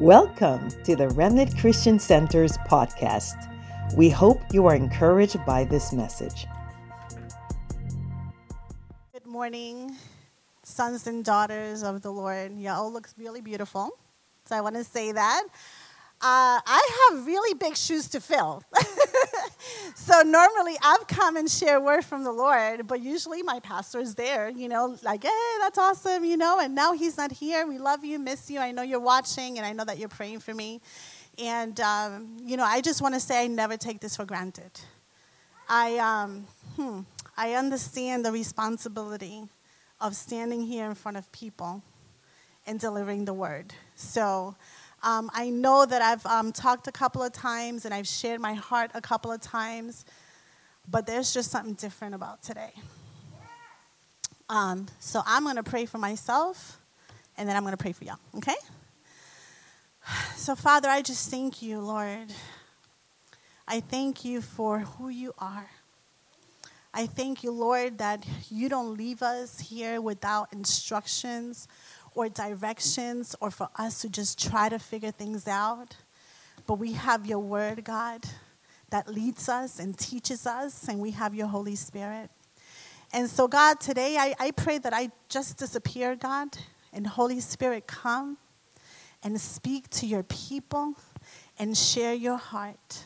[0.00, 3.50] Welcome to the Remnant Christian Center's podcast.
[3.96, 6.46] We hope you are encouraged by this message.
[9.14, 9.96] Good morning,
[10.62, 12.58] sons and daughters of the Lord.
[12.58, 13.88] Y'all looks really beautiful.
[14.44, 15.44] So I want to say that.
[16.20, 18.62] Uh, I have really big shoes to fill.
[19.94, 24.14] so normally I've come and share word from the Lord, but usually my pastor is
[24.14, 25.30] there, you know, like, hey,
[25.60, 27.66] that's awesome, you know, and now he's not here.
[27.66, 28.60] We love you, miss you.
[28.60, 30.80] I know you're watching, and I know that you're praying for me.
[31.38, 34.70] And, um, you know, I just want to say I never take this for granted.
[35.68, 36.46] I, um,
[36.76, 37.00] hmm,
[37.36, 39.42] I understand the responsibility
[40.00, 41.82] of standing here in front of people
[42.66, 43.74] and delivering the word.
[43.94, 44.56] So,
[45.06, 48.54] um, I know that I've um, talked a couple of times and I've shared my
[48.54, 50.04] heart a couple of times,
[50.90, 52.72] but there's just something different about today.
[54.48, 56.80] Um, so I'm going to pray for myself
[57.38, 58.56] and then I'm going to pray for y'all, okay?
[60.34, 62.32] So, Father, I just thank you, Lord.
[63.68, 65.70] I thank you for who you are.
[66.92, 71.68] I thank you, Lord, that you don't leave us here without instructions
[72.16, 75.94] or directions or for us to just try to figure things out.
[76.66, 78.24] But we have your word, God,
[78.90, 82.30] that leads us and teaches us, and we have your Holy Spirit.
[83.12, 86.56] And so, God, today I, I pray that I just disappear, God,
[86.92, 88.38] and Holy Spirit come
[89.22, 90.94] and speak to your people
[91.58, 93.04] and share your heart.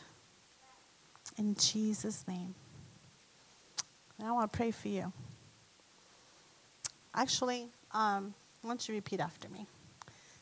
[1.37, 2.55] In Jesus' name.
[4.17, 5.11] And I want to pray for you.
[7.13, 8.33] Actually, um,
[8.69, 9.67] don't you repeat after me?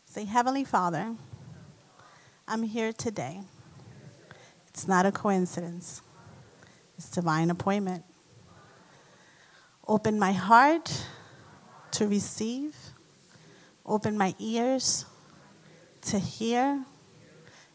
[0.06, 1.16] Say, Heavenly Father,
[2.48, 3.42] I'm here today.
[4.68, 6.02] It's not a coincidence,
[6.98, 8.04] it's divine appointment.
[9.88, 11.06] Open my heart
[11.92, 12.76] to receive,
[13.86, 15.06] open my ears
[16.02, 16.86] to hear,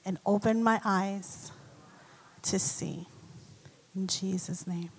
[0.05, 1.51] and open my eyes
[2.43, 3.07] to see.
[3.97, 4.91] In Jesus' name,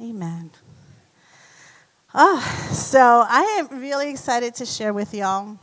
[0.00, 0.50] amen.
[2.14, 2.40] Oh,
[2.72, 5.58] so I am really excited to share with y'all.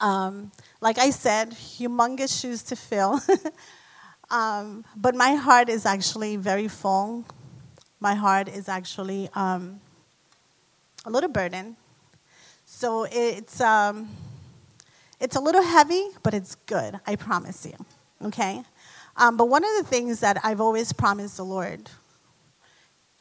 [0.00, 3.20] Um, like I said, humongous shoes to fill.
[4.30, 7.24] um, but my heart is actually very full.
[8.00, 9.78] My heart is actually um,
[11.04, 11.76] a little burden.
[12.64, 14.08] So it's, um,
[15.20, 17.86] it's a little heavy, but it's good, I promise you.
[18.26, 18.64] Okay?
[19.16, 21.88] Um, but one of the things that I've always promised the Lord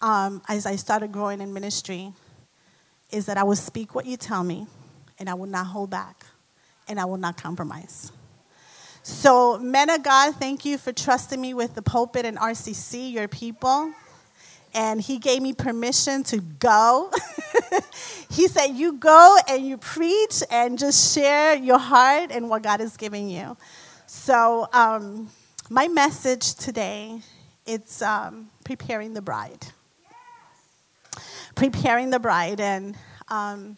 [0.05, 2.13] um, as I started growing in ministry
[3.11, 4.67] is that I will speak what you tell me
[5.17, 6.27] and I will not hold back
[6.87, 8.11] and I will not compromise.
[9.01, 13.27] So, men of God, thank you for trusting me with the pulpit and RCC, your
[13.27, 13.93] people.
[14.75, 17.11] And he gave me permission to go.
[18.29, 22.79] he said, You go and you preach and just share your heart and what God
[22.79, 23.57] is giving you.
[24.05, 25.29] So, um,
[25.69, 27.21] my message today
[27.65, 29.65] it's um, preparing the bride
[31.55, 32.59] preparing the bride.
[32.59, 32.95] And
[33.29, 33.77] um,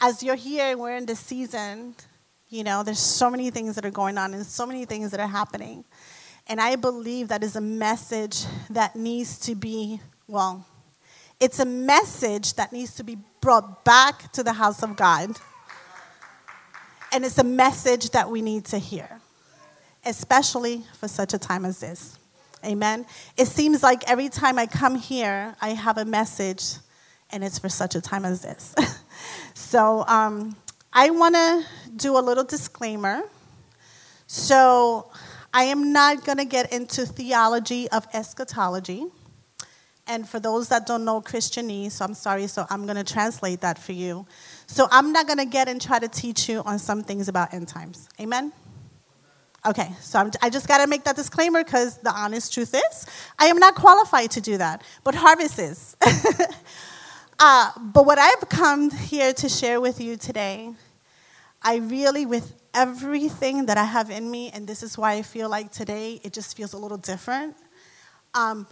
[0.00, 1.94] as you're here, we're in the season,
[2.48, 5.20] you know, there's so many things that are going on and so many things that
[5.20, 5.84] are happening.
[6.46, 10.66] And I believe that is a message that needs to be, well,
[11.40, 15.36] it's a message that needs to be brought back to the house of God.
[17.12, 19.20] And it's a message that we need to hear,
[20.04, 22.18] especially for such a time as this.
[22.64, 23.06] Amen.
[23.36, 26.78] It seems like every time I come here, I have a message
[27.30, 28.74] and it's for such a time as this.
[29.54, 30.56] so um,
[30.92, 31.64] I want to
[31.96, 33.22] do a little disclaimer.
[34.26, 35.10] So
[35.52, 39.06] I am not going to get into theology of eschatology.
[40.06, 43.60] And for those that don't know Christianese, so I'm sorry, so I'm going to translate
[43.60, 44.26] that for you.
[44.66, 47.52] So I'm not going to get and try to teach you on some things about
[47.52, 48.08] end times.
[48.18, 48.52] Amen?
[49.66, 53.06] Okay, so I'm, i just got to make that disclaimer because the honest truth is,
[53.38, 55.96] I am not qualified to do that, but Harvest is.
[57.40, 60.72] Uh, but what I've come here to share with you today,
[61.62, 65.48] I really, with everything that I have in me, and this is why I feel
[65.48, 67.54] like today it just feels a little different,
[68.34, 68.66] um,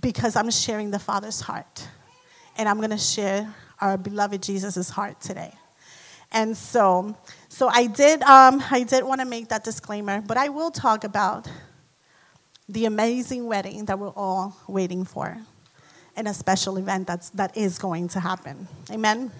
[0.00, 1.86] because I'm sharing the Father's heart.
[2.56, 5.52] And I'm going to share our beloved Jesus' heart today.
[6.30, 7.14] And so,
[7.50, 11.04] so I did, um, I did want to make that disclaimer, but I will talk
[11.04, 11.46] about
[12.70, 15.36] the amazing wedding that we're all waiting for
[16.16, 18.68] and a special event that's, that is going to happen.
[18.90, 19.30] Amen?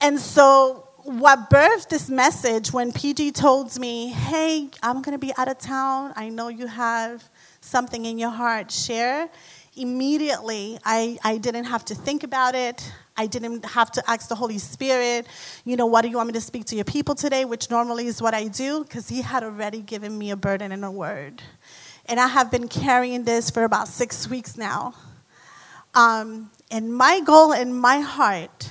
[0.00, 5.32] And so, what birthed this message when PG told me, hey, I'm going to be
[5.36, 6.12] out of town.
[6.14, 7.24] I know you have
[7.60, 8.70] something in your heart.
[8.70, 9.28] Share.
[9.76, 12.92] immediately I, I didn't have to think about it.
[13.16, 15.26] I didn't have to ask the Holy Spirit,
[15.64, 18.06] you know, what do you want me to speak to your people today, which normally
[18.06, 21.42] is what I do, because He had already given me a burden and a word.
[22.06, 24.94] And I have been carrying this for about six weeks now.
[25.94, 28.70] Um, and my goal in my heart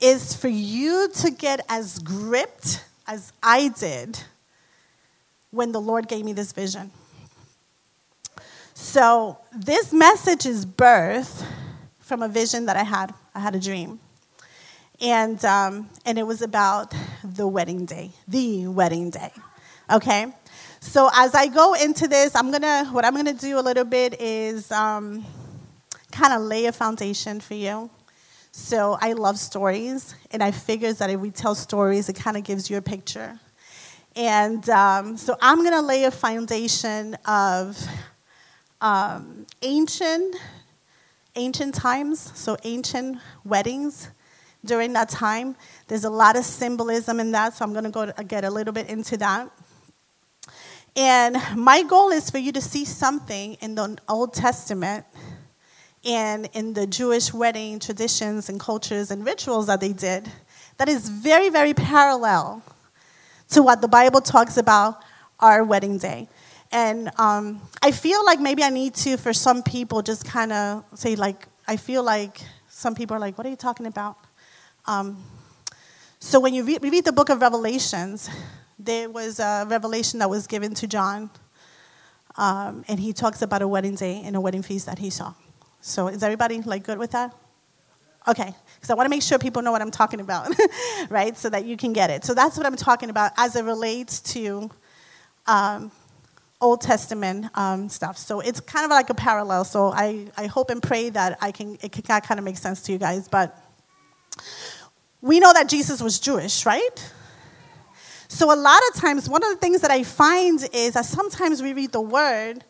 [0.00, 4.18] is for you to get as gripped as I did
[5.50, 6.90] when the Lord gave me this vision.
[8.74, 11.46] So, this message is birth
[12.00, 13.14] from a vision that I had.
[13.34, 14.00] I had a dream.
[15.00, 16.92] And, um, and it was about
[17.22, 19.30] the wedding day, the wedding day.
[19.90, 20.32] Okay?
[20.80, 24.20] So, as I go into this, I'm gonna, what I'm gonna do a little bit
[24.20, 25.24] is um,
[26.14, 27.90] kind of lay a foundation for you.
[28.52, 32.44] So, I love stories, and I figured that if we tell stories, it kind of
[32.44, 33.38] gives you a picture.
[34.14, 37.76] And um, so, I'm gonna lay a foundation of
[38.80, 40.36] um, ancient,
[41.34, 44.10] ancient times, so ancient weddings
[44.64, 45.56] during that time.
[45.88, 48.72] There's a lot of symbolism in that, so I'm going to go get a little
[48.72, 49.50] bit into that.
[50.96, 55.04] And my goal is for you to see something in the Old Testament
[56.04, 60.30] and in the Jewish wedding traditions and cultures and rituals that they did
[60.76, 62.62] that is very, very parallel
[63.50, 65.02] to what the Bible talks about
[65.40, 66.28] our wedding day.
[66.72, 70.84] And um, I feel like maybe I need to, for some people, just kind of
[70.94, 74.16] say, like, I feel like some people are like, what are you talking about?
[74.86, 75.22] Um,
[76.18, 78.28] so when you read, read the book of Revelations,
[78.78, 81.30] there was a revelation that was given to John,
[82.36, 85.34] um, and he talks about a wedding day and a wedding feast that he saw.
[85.86, 87.34] So is everybody like good with that?
[88.26, 90.48] Okay, because I want to make sure people know what I'm talking about,
[91.10, 91.36] right?
[91.36, 92.24] So that you can get it.
[92.24, 94.70] So that's what I'm talking about as it relates to
[95.46, 95.92] um,
[96.58, 98.16] Old Testament um, stuff.
[98.16, 99.66] So it's kind of like a parallel.
[99.66, 102.80] So I, I hope and pray that I can it can kind of make sense
[102.84, 103.28] to you guys.
[103.28, 103.54] But
[105.20, 107.12] we know that Jesus was Jewish, right?
[108.28, 111.62] So a lot of times, one of the things that I find is that sometimes
[111.62, 112.64] we read the word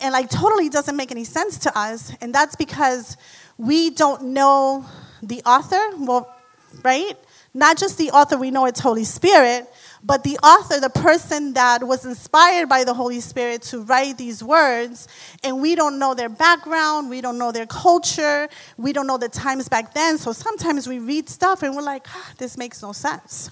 [0.00, 3.16] and like totally doesn't make any sense to us, and that's because
[3.58, 4.84] we don't know
[5.22, 5.82] the author.
[5.98, 6.34] Well,
[6.82, 7.14] right?
[7.54, 9.66] Not just the author, we know it's Holy Spirit,
[10.04, 14.44] but the author, the person that was inspired by the Holy Spirit to write these
[14.44, 15.08] words,
[15.42, 19.30] and we don't know their background, we don't know their culture, we don't know the
[19.30, 20.18] times back then.
[20.18, 23.50] So sometimes we read stuff and we're like, ah, this makes no sense.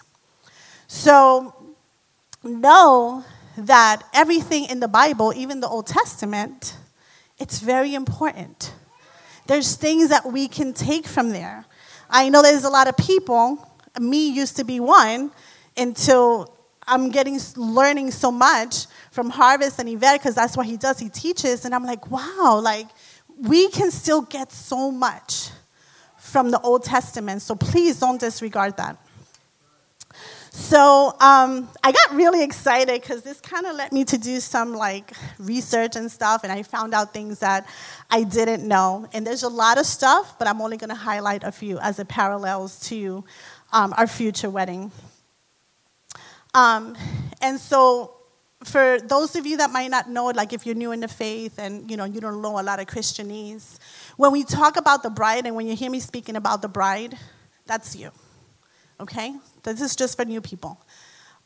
[0.86, 1.54] So
[2.42, 3.24] know
[3.56, 6.76] that everything in the Bible, even the Old Testament,
[7.38, 8.72] it's very important.
[9.46, 11.64] There's things that we can take from there.
[12.08, 13.66] I know there's a lot of people,
[13.98, 15.30] me used to be one,
[15.76, 16.54] until
[16.86, 20.98] I'm getting learning so much from Harvest and Yvette because that's what he does.
[20.98, 22.88] He teaches, and I'm like, wow, like
[23.40, 25.50] we can still get so much
[26.18, 27.42] from the Old Testament.
[27.42, 28.96] So please don't disregard that.
[30.56, 34.72] So um, I got really excited because this kind of led me to do some
[34.72, 35.10] like
[35.40, 37.66] research and stuff, and I found out things that
[38.08, 39.08] I didn't know.
[39.12, 41.98] And there's a lot of stuff, but I'm only going to highlight a few as
[41.98, 43.24] it parallels to
[43.72, 44.92] um, our future wedding.
[46.54, 46.96] Um,
[47.42, 48.14] and so,
[48.62, 51.58] for those of you that might not know, like if you're new in the faith
[51.58, 53.80] and you know you don't know a lot of Christianese,
[54.16, 57.18] when we talk about the bride and when you hear me speaking about the bride,
[57.66, 58.12] that's you.
[59.00, 59.34] Okay,
[59.64, 60.78] this is just for new people.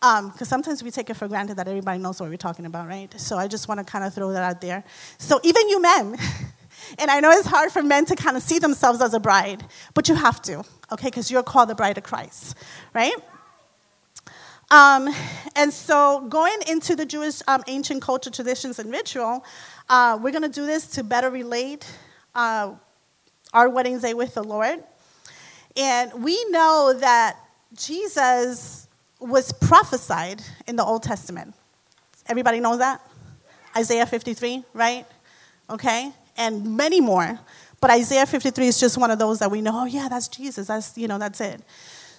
[0.00, 2.87] Because um, sometimes we take it for granted that everybody knows what we're talking about,
[2.87, 3.12] right?
[3.19, 4.85] So I just want to kind of throw that out there.
[5.19, 6.16] So even you men,
[6.99, 9.64] and I know it's hard for men to kind of see themselves as a bride,
[9.95, 11.09] but you have to, okay?
[11.09, 12.57] Because you're called the bride of Christ,
[12.95, 13.14] right?
[14.71, 15.09] Um,
[15.57, 19.45] and so, going into the Jewish um, ancient culture, traditions, and ritual,
[19.88, 21.90] uh, we're going to do this to better relate
[22.35, 22.75] uh,
[23.54, 24.85] our wedding day with the Lord.
[25.75, 27.38] And we know that
[27.75, 28.88] Jesus
[29.20, 31.54] was prophesied in the Old Testament.
[32.26, 33.00] Everybody knows that?
[33.76, 35.06] Isaiah 53, right?
[35.68, 36.12] Okay?
[36.37, 37.38] And many more.
[37.80, 40.66] But Isaiah 53 is just one of those that we know, oh, yeah, that's Jesus.
[40.68, 41.62] That's, you know, that's it.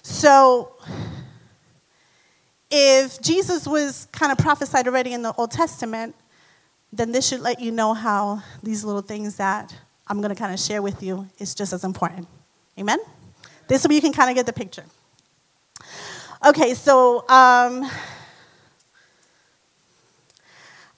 [0.02, 0.74] So,
[2.70, 6.14] if Jesus was kind of prophesied already in the Old Testament,
[6.92, 9.74] then this should let you know how these little things that
[10.06, 12.26] I'm going to kind of share with you is just as important.
[12.78, 12.98] Amen?
[13.68, 14.84] This way you can kind of get the picture.
[16.42, 17.86] Okay, so um,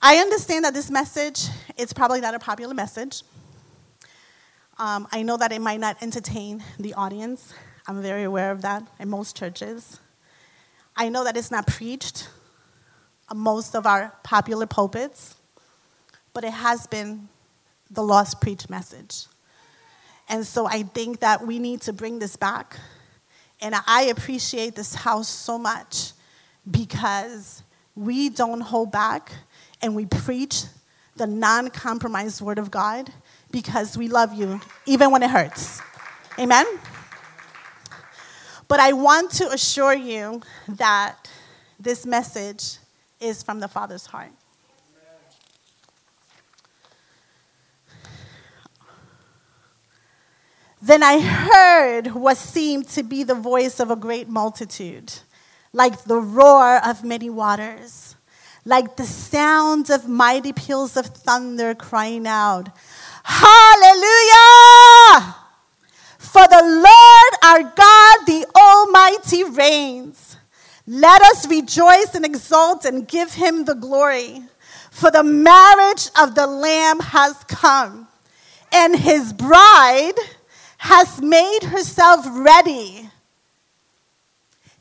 [0.01, 3.23] I understand that this message is probably not a popular message.
[4.79, 7.53] Um, I know that it might not entertain the audience.
[7.89, 9.99] I'm very aware of that in most churches.
[10.95, 12.29] I know that it's not preached
[13.27, 15.35] on most of our popular pulpits,
[16.33, 17.27] but it has been
[17.91, 19.25] the lost preach message.
[20.29, 22.79] And so I think that we need to bring this back.
[23.63, 26.11] And I appreciate this house so much
[26.69, 27.63] because
[27.95, 29.31] we don't hold back
[29.81, 30.65] and we preach
[31.15, 33.09] the non compromised word of God
[33.51, 35.81] because we love you, even when it hurts.
[36.37, 36.65] Amen?
[38.67, 41.29] But I want to assure you that
[41.79, 42.79] this message
[43.21, 44.31] is from the Father's heart.
[50.85, 55.13] Then I heard what seemed to be the voice of a great multitude,
[55.71, 58.17] like the roar of many waters,
[58.65, 62.67] like the sound of mighty peals of thunder crying out,
[63.23, 63.77] Hallelujah!
[66.17, 70.35] For the Lord our God, the Almighty, reigns.
[70.85, 74.41] Let us rejoice and exult and give him the glory.
[74.91, 78.09] For the marriage of the Lamb has come,
[78.73, 80.19] and his bride
[80.83, 83.09] has made herself ready.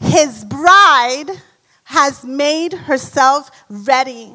[0.00, 1.30] His bride
[1.84, 4.32] has made herself ready.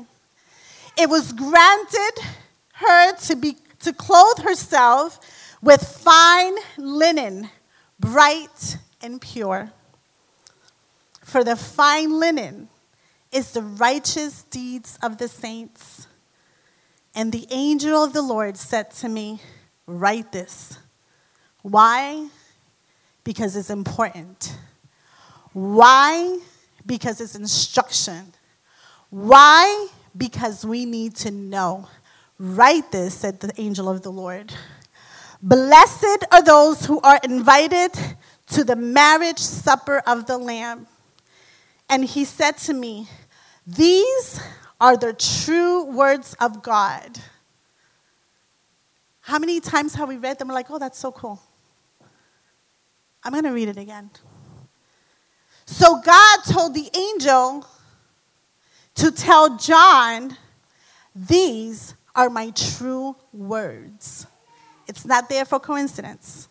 [0.98, 2.24] It was granted
[2.76, 5.20] her to, be, to clothe herself
[5.62, 7.50] with fine linen,
[8.00, 9.74] bright and pure.
[11.22, 12.70] For the fine linen
[13.34, 16.08] is the righteous deeds of the saints.
[17.14, 19.42] And the angel of the Lord said to me,
[19.86, 20.80] Write this
[21.68, 22.30] why?
[23.26, 24.56] Because it's important.
[25.52, 26.40] Why?
[26.86, 28.34] Because it's instruction.
[29.10, 29.88] Why?
[30.16, 31.90] Because we need to know.
[32.40, 34.54] Write this, said the angel of the Lord.
[35.42, 37.92] Blessed are those who are invited
[38.52, 40.88] to the marriage supper of the Lamb.
[41.90, 43.10] And he said to me,
[43.66, 44.40] These
[44.80, 47.20] are the true words of God.
[49.20, 50.48] How many times have we read them?
[50.48, 51.42] We're like, oh, that's so cool.
[53.28, 54.10] I'm going to read it again.
[55.66, 57.68] So God told the angel
[58.96, 60.38] to tell John,
[61.14, 64.28] These are my true words.
[64.88, 66.48] It's not there for coincidence.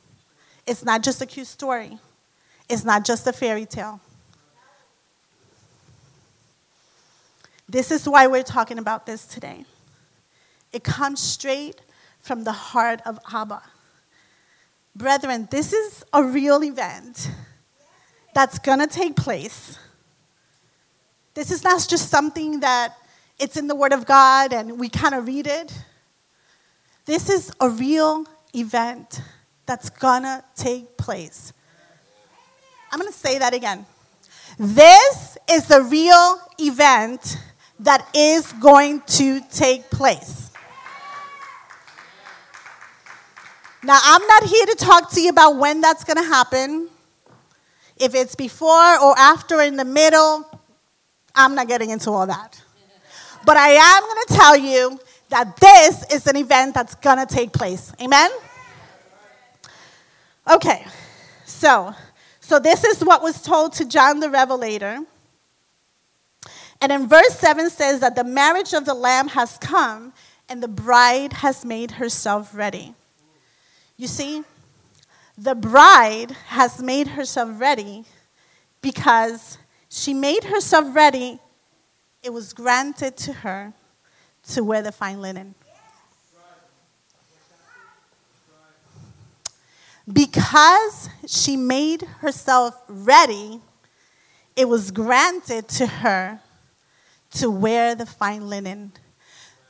[0.66, 1.99] It's not just a cute story.
[2.68, 3.99] It's not just a fairy tale.
[7.66, 9.64] This is why we're talking about this today.
[10.75, 11.80] It comes straight
[12.21, 13.62] from the heart of Abba.
[14.96, 17.30] Brethren, this is a real event
[18.34, 19.78] that's going to take place.
[21.34, 22.94] This is not just something that
[23.38, 25.70] it's in the Word of God and we kind of read it.
[27.04, 28.24] This is a real
[28.54, 29.20] event
[29.66, 31.52] that's going to take place.
[32.90, 33.84] I'm going to say that again.
[34.58, 37.36] This is a real event
[37.80, 40.45] that is going to take place.
[43.86, 46.88] Now, I'm not here to talk to you about when that's going to happen.
[47.96, 50.44] If it's before or after, in the middle,
[51.36, 52.60] I'm not getting into all that.
[53.44, 57.32] But I am going to tell you that this is an event that's going to
[57.32, 57.92] take place.
[58.02, 58.32] Amen?
[60.52, 60.84] Okay,
[61.44, 61.94] so,
[62.40, 64.98] so this is what was told to John the Revelator.
[66.80, 70.12] And in verse 7 says that the marriage of the Lamb has come
[70.48, 72.96] and the bride has made herself ready.
[73.96, 74.42] You see,
[75.38, 78.04] the bride has made herself ready
[78.82, 81.38] because she made herself ready.
[82.22, 83.72] It was granted to her
[84.50, 85.54] to wear the fine linen.
[90.12, 93.60] Because she made herself ready,
[94.54, 96.40] it was granted to her
[97.32, 98.92] to wear the fine linen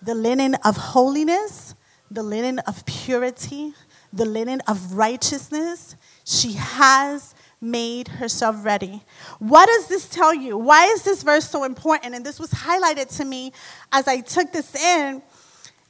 [0.03, 1.75] the linen of holiness,
[2.11, 3.75] the linen of purity,
[4.13, 5.97] the linen of righteousness.
[6.25, 9.03] She has made herself ready.
[9.39, 10.57] What does this tell you?
[10.57, 12.15] Why is this verse so important?
[12.15, 13.53] And this was highlighted to me
[13.93, 15.23] as I took this in.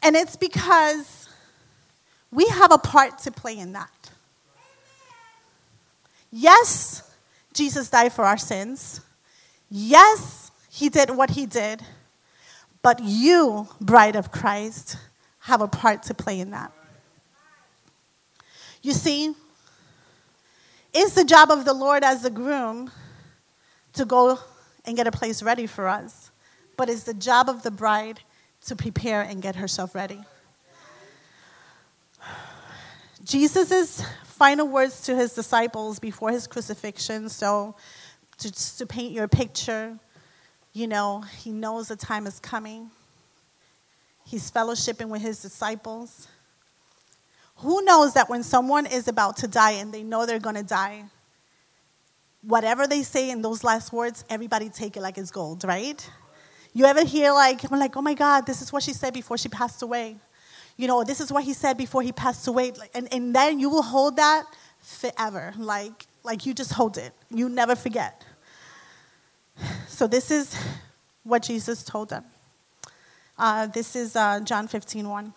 [0.03, 1.29] And it's because
[2.31, 3.91] we have a part to play in that.
[6.31, 7.15] Yes,
[7.53, 9.01] Jesus died for our sins.
[9.71, 11.83] Yes, he did what he did.
[12.83, 14.99] But you, bride of Christ,
[15.41, 16.73] have a part to play in that.
[18.87, 19.35] You see,
[20.95, 22.93] it's the job of the Lord as the groom
[23.95, 24.39] to go
[24.85, 26.31] and get a place ready for us,
[26.77, 28.21] but it's the job of the bride
[28.67, 30.21] to prepare and get herself ready.
[33.25, 37.75] Jesus' final words to his disciples before his crucifixion, so
[38.39, 39.99] to, to paint your picture,
[40.73, 42.93] you know, he knows the time is coming.
[44.25, 46.29] He's fellowshipping with his disciples.
[47.57, 50.63] Who knows that when someone is about to die and they know they're going to
[50.63, 51.05] die,
[52.43, 56.09] whatever they say in those last words, everybody take it like it's gold, right?
[56.73, 59.39] You ever hear like, I'm like, oh my God, this is what she said before
[59.39, 60.17] she passed away.
[60.77, 62.73] You know, this is what he said before he passed away.
[62.95, 64.45] And, and then you will hold that
[64.81, 65.55] forever.
[65.57, 67.15] Like, like you just hold it.
[67.31, 68.23] You never forget.
[69.89, 70.55] So this is
[71.23, 72.25] what Jesus told them.
[73.39, 75.33] Uh, this is uh, John 15, 1.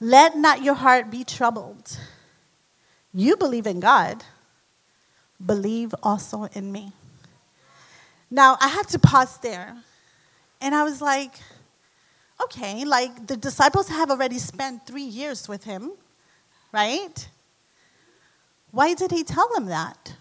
[0.00, 1.98] Let not your heart be troubled.
[3.12, 4.24] You believe in God,
[5.44, 6.92] believe also in me.
[8.30, 9.76] Now, I had to pause there.
[10.60, 11.34] And I was like,
[12.42, 15.92] okay, like the disciples have already spent three years with him,
[16.72, 17.28] right?
[18.70, 20.14] Why did he tell them that?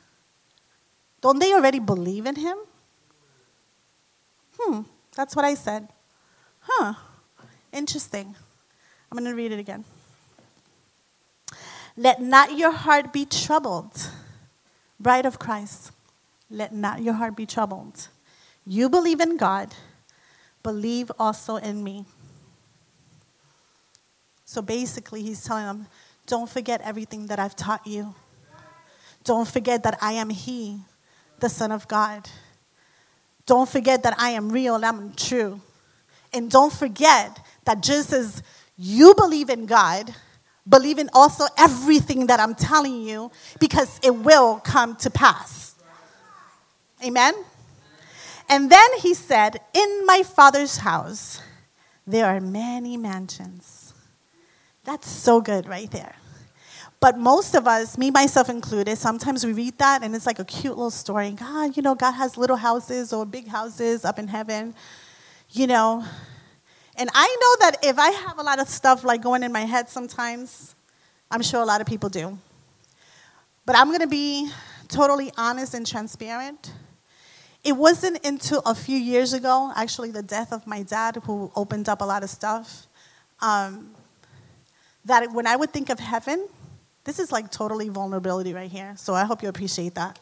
[1.22, 2.58] Don't they already believe in him?
[4.60, 4.82] Hmm,
[5.15, 5.88] that's what I said.
[6.60, 6.94] Huh,
[7.72, 8.36] interesting.
[9.13, 9.86] I'm going to read it again.
[11.96, 14.10] Let not your heart be troubled,
[15.00, 15.91] bride of Christ.
[16.50, 18.08] Let not your heart be troubled.
[18.65, 19.75] You believe in God,
[20.63, 22.05] believe also in me.
[24.46, 25.86] So basically, he's telling them,
[26.25, 28.15] don't forget everything that I've taught you.
[29.24, 30.79] Don't forget that I am He,
[31.39, 32.27] the Son of God.
[33.46, 35.62] Don't forget that I am real and I'm true.
[36.34, 38.41] And don't forget that just as
[38.84, 40.13] you believe in God,
[40.68, 45.75] believe in also everything that I'm telling you because it will come to pass.
[47.02, 47.34] Amen?
[48.50, 51.42] And then he said, In my father's house,
[52.06, 53.94] there are many mansions.
[54.84, 56.16] That's so good right there.
[57.00, 60.46] But most of us, me myself included, sometimes we read that and it's like a
[60.46, 61.32] cute little story.
[61.32, 64.75] God, you know, God has little houses or big houses up in heaven,
[65.52, 66.04] you know.
[66.96, 69.62] And I know that if I have a lot of stuff like going in my
[69.62, 70.76] head sometimes,
[71.32, 72.38] I'm sure a lot of people do.
[73.66, 74.52] But I'm going to be
[74.88, 76.72] totally honest and transparent.
[77.64, 81.89] It wasn't until a few years ago, actually, the death of my dad, who opened
[81.89, 82.88] up a lot of stuff,
[83.41, 83.91] um,
[85.06, 86.48] that when I would think of heaven,
[87.06, 88.94] this is like totally vulnerability right here.
[88.98, 90.20] So I hope you appreciate that,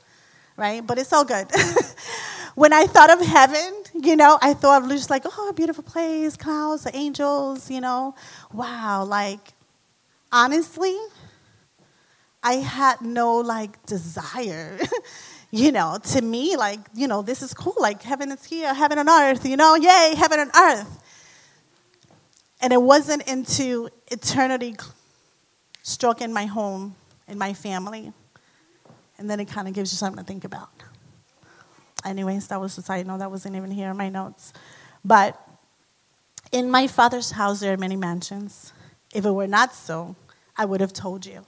[0.56, 0.86] right?
[0.86, 1.48] But it's all good.
[2.56, 5.84] when I thought of heaven, you know, I thought of just like, oh, a beautiful
[5.84, 8.16] place, clouds, the angels, you know.
[8.54, 9.54] Wow, like,
[10.32, 10.98] honestly,
[12.44, 14.80] I had no like desire.
[15.52, 17.76] you know, to me, like, you know, this is cool.
[17.78, 20.98] Like, heaven is here, heaven and earth, you know, yay, heaven and earth.
[22.62, 24.76] And it wasn't into eternity
[25.84, 26.96] struck in my home,
[27.28, 28.14] in my family.
[29.18, 30.70] And then it kind of gives you something to think about.
[32.06, 33.20] Anyways, that was a side note.
[33.20, 34.54] That wasn't even here in my notes.
[35.04, 35.40] But
[36.52, 38.74] in my father's house, there are many mansions.
[39.14, 40.16] If it were not so,
[40.58, 41.46] I would have told you.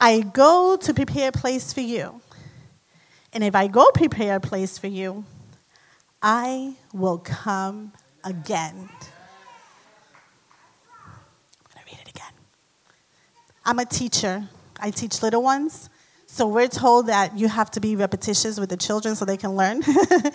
[0.00, 2.20] I go to prepare a place for you.
[3.32, 5.24] And if I go prepare a place for you,
[6.22, 7.92] I will come
[8.24, 8.88] again
[13.70, 14.48] I'm a teacher.
[14.80, 15.89] I teach little ones.
[16.40, 19.56] So we're told that you have to be repetitious with the children so they can
[19.56, 19.82] learn,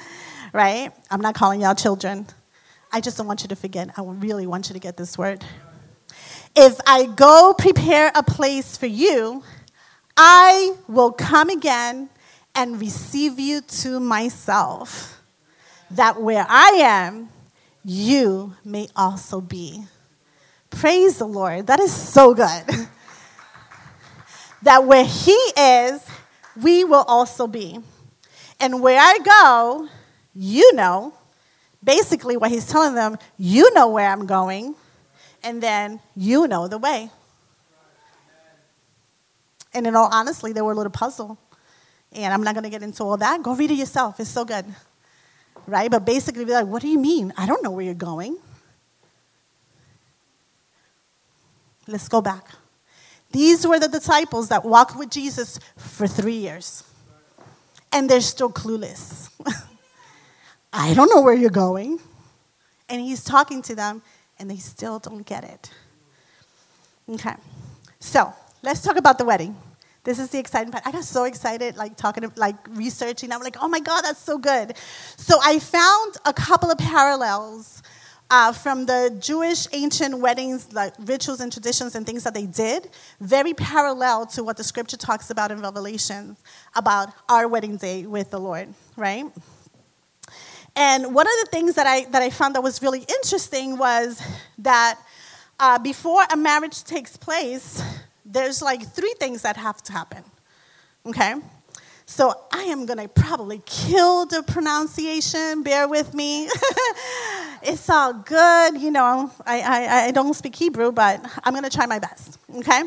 [0.53, 0.91] right?
[1.09, 2.27] I'm not calling y'all children.
[2.91, 3.89] I just don't want you to forget.
[3.97, 5.43] I really want you to get this word.
[6.55, 9.41] If I go prepare a place for you,
[10.15, 12.09] I will come again
[12.53, 15.23] and receive you to myself,
[15.89, 17.29] that where I am,
[17.83, 19.85] you may also be.
[20.69, 21.65] Praise the Lord.
[21.65, 22.63] That is so good.
[24.65, 26.05] that where He is,
[26.61, 27.79] we will also be.
[28.59, 29.87] And where I go,
[30.33, 31.13] you know.
[31.83, 34.75] Basically, what He's telling them, you know where I'm going,
[35.43, 37.11] and then you know the way.
[39.71, 41.37] And in all honesty, they were a little puzzled.
[42.11, 43.43] And I'm not going to get into all that.
[43.43, 44.19] Go read it yourself.
[44.19, 44.65] It's so good.
[45.67, 45.91] Right?
[45.91, 47.33] But basically, be like, what do you mean?
[47.37, 48.37] I don't know where you're going.
[51.87, 52.47] Let's go back.
[53.35, 56.85] These were the disciples that walked with Jesus for three years.
[57.91, 59.29] And they're still clueless.
[60.71, 61.99] I don't know where you're going.
[62.87, 64.01] And he's talking to them,
[64.39, 65.69] and they still don't get it.
[67.09, 67.35] Okay.
[67.99, 69.57] So let's talk about the wedding.
[70.05, 70.87] This is the exciting part.
[70.87, 73.33] I got so excited, like talking, like researching.
[73.33, 74.77] I'm like, oh my God, that's so good.
[75.17, 77.83] So I found a couple of parallels
[78.29, 82.89] uh, from the Jewish ancient weddings, like rituals and traditions and things that they did,
[83.19, 86.35] very parallel to what the scripture talks about in Revelation
[86.75, 89.25] about our wedding day with the Lord, right?
[90.75, 94.21] And one of the things that I, that I found that was really interesting was
[94.57, 94.99] that
[95.59, 97.81] uh, before a marriage takes place,
[98.25, 100.23] there's like three things that have to happen.
[101.05, 101.35] Okay?
[102.05, 105.63] So I am to probably kill the pronunciation.
[105.63, 106.49] Bear with me.
[107.65, 108.79] it's all good.
[108.79, 112.37] You know, I, I, I don't speak Hebrew, but I'm going to try my best.
[112.57, 112.83] Okay?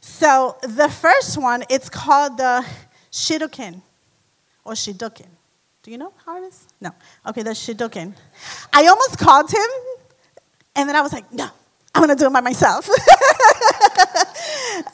[0.00, 2.64] So the first one, it's called the
[3.10, 3.80] Shidduchin
[4.64, 5.28] or Shidduchin.
[5.82, 6.66] Do you know how it is?
[6.80, 6.90] No.
[7.26, 8.14] Okay, the Shidduchin.
[8.72, 9.66] I almost called him,
[10.76, 11.48] and then I was like, no,
[11.94, 12.88] I'm going to do it by myself.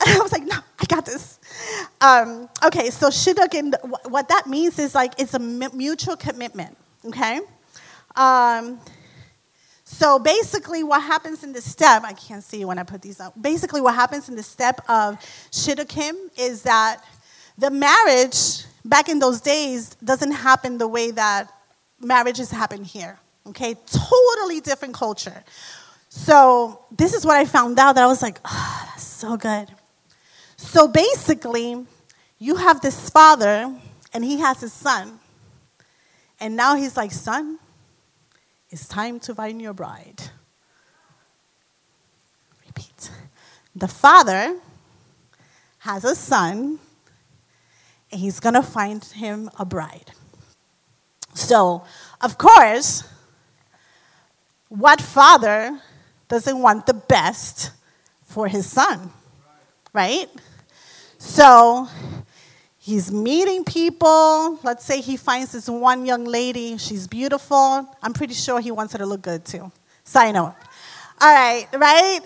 [0.07, 1.39] I was like, no, I got this.
[2.01, 3.75] Um, okay, so shidduchin,
[4.11, 7.41] what that means is like it's a mutual commitment, okay?
[8.17, 8.81] Um,
[10.01, 13.35] so basically, what happens in the step, I can't see when I put these up.
[13.39, 15.17] Basically, what happens in the step of
[15.51, 17.05] shidduchim is that
[17.59, 21.53] the marriage back in those days doesn't happen the way that
[22.01, 23.75] marriages happen here, okay?
[23.75, 25.45] Totally different culture.
[26.09, 29.69] So this is what I found out that I was like, oh, that's so good.
[30.57, 31.85] So basically,
[32.39, 33.71] you have this father,
[34.15, 35.21] and he has his son.
[36.41, 37.59] And now he's like, Son,
[38.71, 40.23] it's time to find your bride.
[42.67, 43.11] Repeat.
[43.75, 44.59] The father
[45.81, 46.79] has a son,
[48.13, 50.13] and he's going to find him a bride.
[51.35, 51.85] So,
[52.21, 53.05] of course,
[54.69, 55.81] what father
[56.29, 57.73] doesn't want the best
[58.23, 59.11] for his son?
[59.93, 60.29] Right?
[61.19, 61.89] So
[62.91, 64.59] he's meeting people.
[64.65, 66.77] Let's say he finds this one young lady.
[66.77, 67.89] She's beautiful.
[68.03, 69.71] I'm pretty sure he wants her to look good too.
[70.03, 70.57] Sign up.
[71.21, 72.21] All right, right?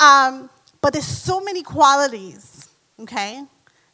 [0.00, 0.48] um,
[0.80, 3.44] but there's so many qualities, okay,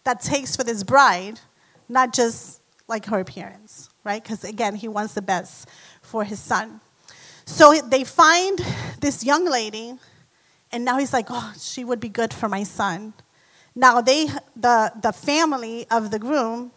[0.05, 1.41] that takes for this bride,
[1.89, 4.23] not just like her appearance, right?
[4.23, 5.69] Because again, he wants the best
[6.03, 6.81] for his son.
[7.47, 8.59] So they find
[9.01, 9.95] this young lady,
[10.71, 13.13] and now he's like, oh, she would be good for my son.
[13.79, 16.73] Now they, the, the family of the groom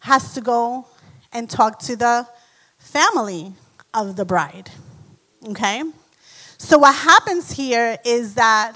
[0.00, 0.86] has to go
[1.32, 2.28] and talk to the
[2.76, 3.54] family
[3.94, 4.68] of the bride.
[5.48, 5.82] Okay?
[6.58, 8.74] So what happens here is that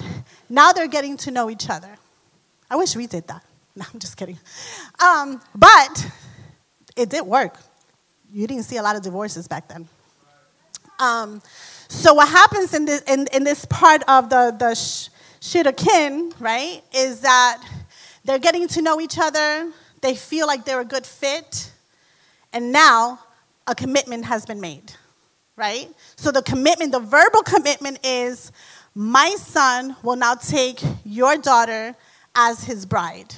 [0.49, 1.95] now they're getting to know each other.
[2.67, 3.43] I wish we did that.
[3.75, 4.39] No, I'm just kidding.
[4.99, 6.11] Um, but
[6.95, 7.59] it did work.
[8.33, 9.87] You didn't see a lot of divorces back then.
[10.97, 11.43] Um,
[11.87, 15.09] so what happens in this, in, in this part of the, the sh-
[15.47, 17.63] shidduchin, right, is that
[18.25, 21.71] they're getting to know each other, they feel like they're a good fit,
[22.51, 23.19] and now
[23.65, 24.91] a commitment has been made,
[25.55, 25.87] right?
[26.17, 28.51] So the commitment, the verbal commitment is
[28.93, 31.95] my son will now take your daughter
[32.35, 33.33] as his bride,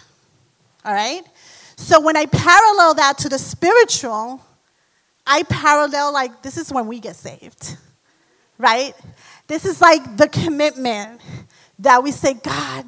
[0.83, 1.21] all right?
[1.75, 4.43] So when I parallel that to the spiritual,
[5.27, 7.77] I parallel like this is when we get saved,
[8.57, 8.95] right?
[9.45, 11.21] This is like the commitment
[11.79, 12.85] that we say, God,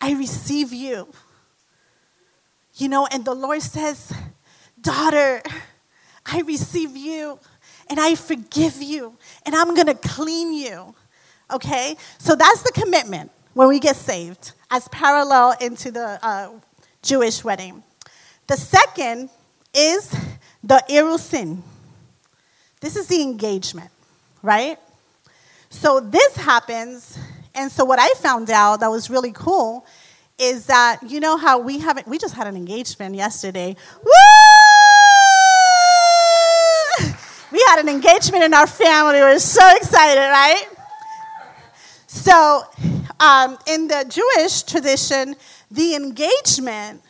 [0.00, 1.08] I receive you.
[2.74, 4.12] You know, and the Lord says,
[4.80, 5.42] Daughter,
[6.24, 7.38] I receive you
[7.90, 10.94] and I forgive you and I'm gonna clean you.
[11.50, 11.96] Okay?
[12.18, 16.50] So that's the commitment when we get saved, as parallel into the uh,
[17.02, 17.82] Jewish wedding.
[18.46, 19.30] The second
[19.74, 20.14] is
[20.62, 21.62] the erusin.
[22.80, 23.90] This is the engagement,
[24.42, 24.78] right?
[25.70, 27.18] So this happens,
[27.54, 29.84] and so what I found out that was really cool
[30.38, 33.76] is that you know how we haven't we just had an engagement yesterday.
[34.02, 34.10] Woo!
[37.50, 39.14] We had an engagement in our family.
[39.14, 40.64] We were so excited, right?
[42.06, 42.62] So,
[43.20, 45.34] um, in the Jewish tradition,
[45.70, 47.02] the engagement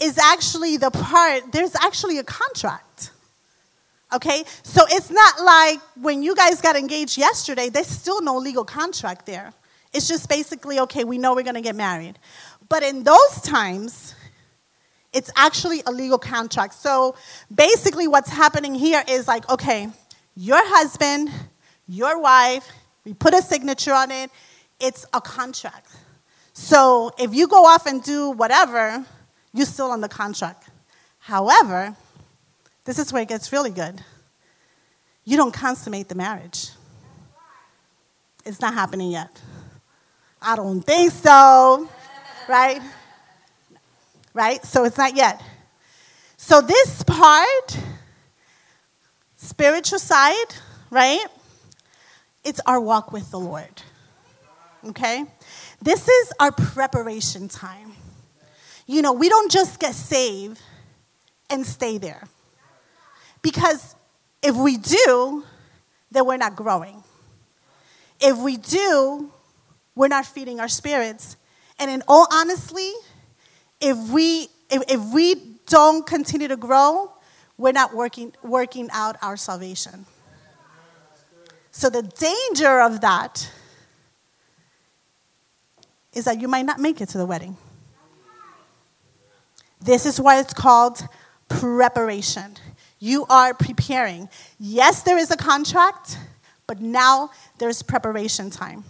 [0.00, 3.11] is actually the part, there's actually a contract.
[4.12, 4.44] Okay?
[4.62, 9.26] So it's not like when you guys got engaged yesterday, there's still no legal contract
[9.26, 9.52] there.
[9.92, 12.18] It's just basically, okay, we know we're to get married.
[12.68, 14.14] But in those times,
[15.12, 16.74] it's actually a legal contract.
[16.74, 17.14] So
[17.54, 19.88] basically, what's happening here is like, okay,
[20.34, 21.30] your husband,
[21.86, 22.66] your wife,
[23.04, 24.30] we put a signature on it,
[24.80, 25.88] it's a contract.
[26.54, 29.04] So if you go off and do whatever,
[29.52, 30.68] you're still on the contract.
[31.18, 31.94] However,
[32.84, 34.02] this is where it gets really good.
[35.24, 36.70] You don't consummate the marriage.
[38.44, 39.40] It's not happening yet.
[40.40, 41.88] I don't think so.
[42.48, 42.82] Right?
[44.34, 44.64] Right?
[44.64, 45.40] So it's not yet.
[46.36, 47.78] So this part,
[49.36, 50.54] spiritual side,
[50.90, 51.24] right?
[52.42, 53.82] It's our walk with the Lord.
[54.84, 55.24] Okay?
[55.80, 57.92] This is our preparation time.
[58.86, 60.60] You know, we don't just get saved
[61.48, 62.24] and stay there.
[63.42, 63.96] Because
[64.42, 65.44] if we do,
[66.10, 67.02] then we're not growing.
[68.20, 69.30] If we do,
[69.94, 71.36] we're not feeding our spirits.
[71.78, 72.92] And in all honesty,
[73.80, 75.34] if we if, if we
[75.66, 77.12] don't continue to grow,
[77.58, 80.06] we're not working working out our salvation.
[81.72, 83.50] So the danger of that
[86.12, 87.56] is that you might not make it to the wedding.
[89.80, 91.06] This is why it's called
[91.48, 92.56] preparation.
[93.02, 94.28] You are preparing.
[94.60, 96.18] Yes, there is a contract,
[96.68, 98.84] but now there's preparation time.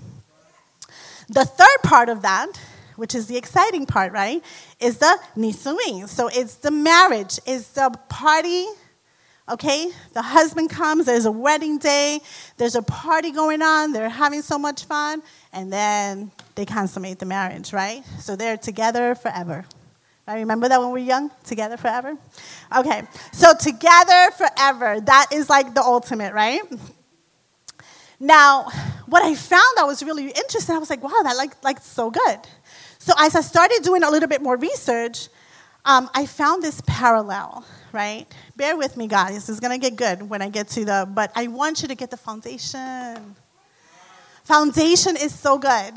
[1.31, 2.49] The third part of that,
[2.97, 4.45] which is the exciting part, right,
[4.81, 6.07] is the nissuin.
[6.09, 8.67] So it's the marriage, it's the party.
[9.49, 12.21] Okay, the husband comes, there's a wedding day,
[12.59, 15.23] there's a party going on, they're having so much fun,
[15.55, 18.05] and then they consummate the marriage, right?
[18.21, 19.65] So they're together forever.
[20.27, 21.31] I remember that when we were young?
[21.45, 22.17] Together forever?
[22.77, 25.01] Okay, so together forever.
[25.01, 26.63] That is like the ultimate, right?
[28.21, 28.69] Now,
[29.07, 32.09] what I found that was really interesting, I was like, wow, that like, like so
[32.09, 32.39] good.
[32.99, 35.29] So as I started doing a little bit more research,
[35.85, 38.27] um, I found this parallel, right?
[38.55, 39.49] Bear with me, guys.
[39.49, 42.13] It's gonna get good when I get to the, but I want you to get
[42.13, 43.35] the foundation.
[44.45, 45.95] Foundation is so good.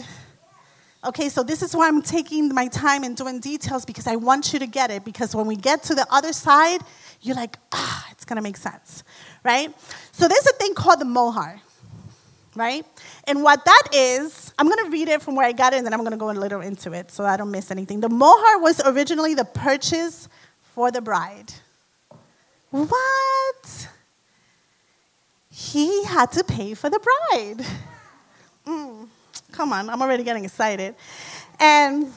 [1.05, 4.53] Okay, so this is why I'm taking my time and doing details because I want
[4.53, 5.05] you to get it.
[5.05, 6.81] Because when we get to the other side,
[7.21, 9.03] you're like, ah, it's gonna make sense,
[9.43, 9.71] right?
[10.11, 11.61] So there's a thing called the mohar,
[12.55, 12.83] right?
[13.25, 15.93] And what that is, I'm gonna read it from where I got it and then
[15.93, 17.99] I'm gonna go a little into it so I don't miss anything.
[17.99, 20.27] The mohar was originally the purchase
[20.73, 21.53] for the bride.
[22.71, 23.89] What?
[25.51, 27.65] He had to pay for the bride.
[28.65, 29.07] Mm.
[29.51, 30.95] Come on, I'm already getting excited.
[31.59, 32.11] And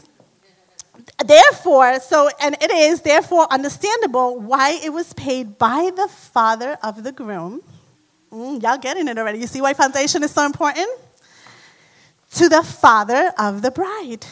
[1.25, 7.03] therefore, so, and it is therefore understandable why it was paid by the father of
[7.03, 7.63] the groom.
[8.33, 9.39] Mm, y'all getting it already.
[9.39, 10.89] You see why foundation is so important?
[12.33, 14.27] To the father of the bride.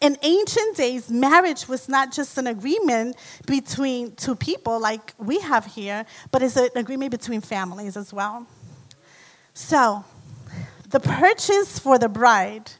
[0.00, 5.64] In ancient days, marriage was not just an agreement between two people like we have
[5.64, 8.46] here, but it's an agreement between families as well.
[9.54, 10.04] So,
[10.96, 12.70] the purchase for the bride,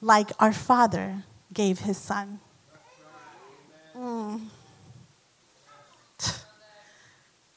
[0.00, 2.40] like our Father gave his Son.
[3.94, 4.40] Mm.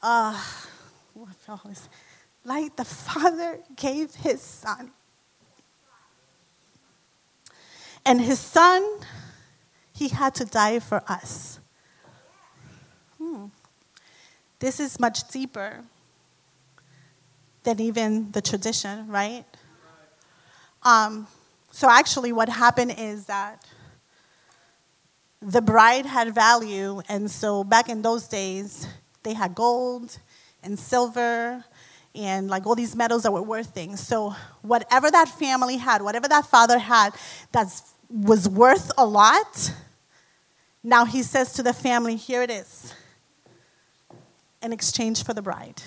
[0.02, 0.38] Uh,
[2.44, 4.90] like the Father gave his Son.
[8.04, 8.86] And his Son,
[9.94, 11.58] he had to die for us.
[13.16, 13.46] Hmm.
[14.58, 15.84] This is much deeper
[17.62, 19.46] than even the tradition, right?
[20.86, 21.26] Um,
[21.72, 23.66] so actually, what happened is that
[25.42, 28.86] the bride had value, and so back in those days,
[29.24, 30.16] they had gold
[30.62, 31.64] and silver
[32.14, 33.98] and like all these metals that were worth things.
[33.98, 37.14] So whatever that family had, whatever that father had
[37.50, 37.66] that
[38.08, 39.72] was worth a lot,
[40.84, 42.94] now he says to the family, here it is,
[44.62, 45.82] in exchange for the bride.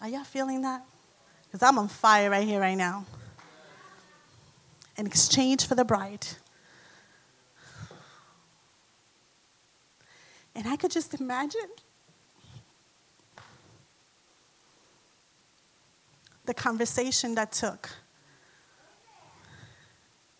[0.00, 0.84] Are y'all feeling that?
[1.44, 3.04] Because I'm on fire right here, right now.
[4.96, 6.26] In exchange for the bride.
[10.54, 11.68] And I could just imagine
[16.44, 17.90] the conversation that took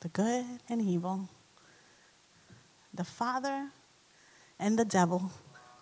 [0.01, 1.29] the good and evil,
[2.95, 3.69] the father
[4.59, 5.31] and the devil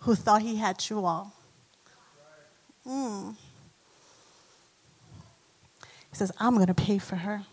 [0.01, 1.33] who thought he had you all.
[2.85, 3.35] Mm.
[6.17, 7.43] He says, I'm going to pay for her.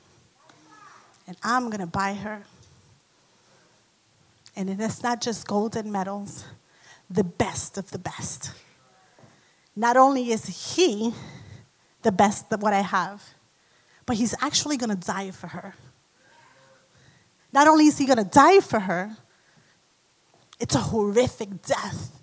[1.27, 2.45] And I'm going to buy her.
[4.57, 6.47] And it's not just gold and metals,
[7.11, 8.53] the best of the best.
[9.77, 11.13] Not only is he
[12.01, 13.23] the best of what I have,
[14.07, 15.75] but he's actually going to die for her.
[17.53, 19.15] Not only is he going to die for her,
[20.59, 22.19] it's a horrific death.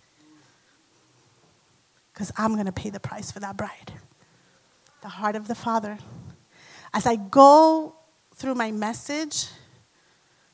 [2.12, 3.94] Because I'm going to pay the price for that bride.
[5.04, 6.00] The heart of the Father.
[6.94, 7.96] As I go
[8.36, 9.48] through my message,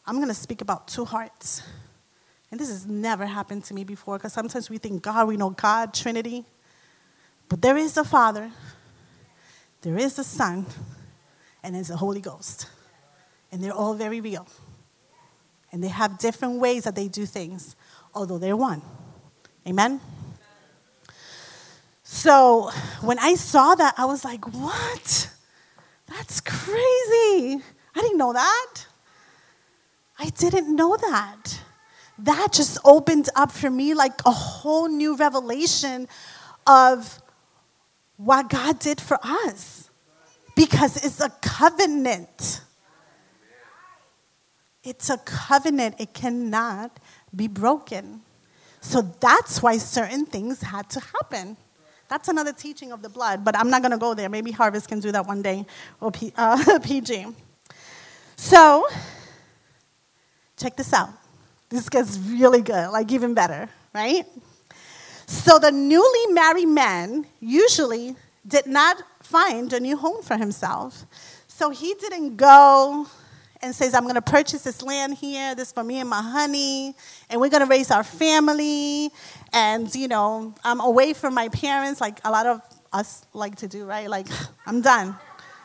[0.05, 1.63] I'm going to speak about two hearts.
[2.51, 5.49] And this has never happened to me before because sometimes we think God, we know
[5.49, 6.45] God, Trinity.
[7.49, 8.51] But there is the Father,
[9.81, 10.65] there is the Son,
[11.63, 12.67] and there's the Holy Ghost.
[13.51, 14.47] And they're all very real.
[15.71, 17.75] And they have different ways that they do things,
[18.13, 18.81] although they're one.
[19.65, 19.99] Amen?
[22.03, 22.71] So
[23.01, 25.29] when I saw that, I was like, what?
[26.07, 27.61] That's crazy.
[27.95, 28.85] I didn't know that.
[30.19, 31.59] I didn't know that.
[32.19, 36.07] That just opened up for me like a whole new revelation
[36.65, 37.21] of
[38.17, 39.89] what God did for us
[40.55, 42.61] because it's a covenant.
[44.83, 46.99] It's a covenant, it cannot
[47.35, 48.21] be broken.
[48.81, 51.57] So that's why certain things had to happen.
[52.09, 54.29] That's another teaching of the blood, but I'm not going to go there.
[54.29, 55.65] Maybe Harvest can do that one day,
[55.99, 57.27] or P, uh, PG.
[58.35, 58.87] So,
[60.55, 61.09] check this out.
[61.69, 64.25] This gets really good, like even better, right?
[65.25, 68.15] So, the newly married man usually
[68.47, 71.05] did not find a new home for himself.
[71.47, 73.07] So, he didn't go
[73.61, 76.95] and says, I'm going to purchase this land here, this for me and my honey,
[77.29, 79.09] and we're going to raise our family.
[79.53, 82.61] And, you know, I'm away from my parents, like a lot of
[82.93, 84.09] us like to do, right?
[84.09, 84.27] Like,
[84.65, 85.15] I'm done.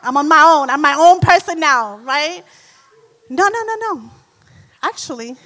[0.03, 0.71] I'm on my own.
[0.71, 2.43] I'm my own person now, right?
[3.29, 4.11] No, no, no, no.
[4.83, 5.37] Actually,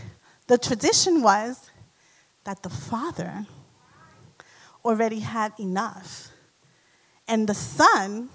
[0.47, 1.71] the tradition was
[2.45, 3.47] that the father
[4.85, 6.31] already had enough.
[7.29, 8.31] And the son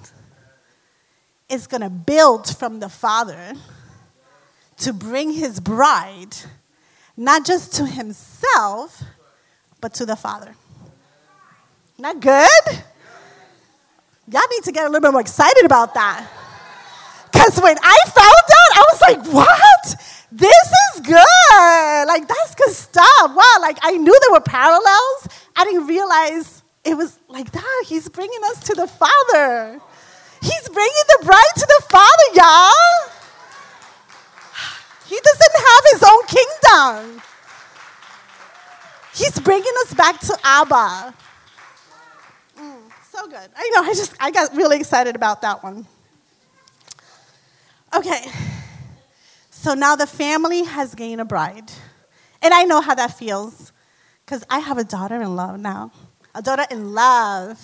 [1.50, 3.54] is going to build from the father
[4.82, 6.36] to bring his bride,
[7.16, 9.04] not just to himself,
[9.80, 10.56] but to the Father.
[11.98, 12.84] Not good?
[14.28, 16.28] Y'all need to get a little bit more excited about that.
[17.32, 19.96] Because when I found out, I was like, what?
[20.32, 22.08] This is good.
[22.08, 23.06] Like, that's good stuff.
[23.22, 23.58] Wow.
[23.60, 25.28] Like, I knew there were parallels.
[25.56, 27.84] I didn't realize it was like that.
[27.88, 29.80] He's bringing us to the Father.
[30.42, 33.21] He's bringing the bride to the Father, y'all.
[35.12, 37.22] He doesn't have his own kingdom.
[39.14, 41.14] He's bringing us back to Abba.
[42.58, 42.80] Mm,
[43.12, 43.50] so good.
[43.54, 45.86] I know, I just, I got really excited about that one.
[47.94, 48.24] Okay,
[49.50, 51.70] so now the family has gained a bride.
[52.42, 53.74] And I know how that feels
[54.26, 55.92] because I have a daughter in love now,
[56.34, 57.60] a daughter in love.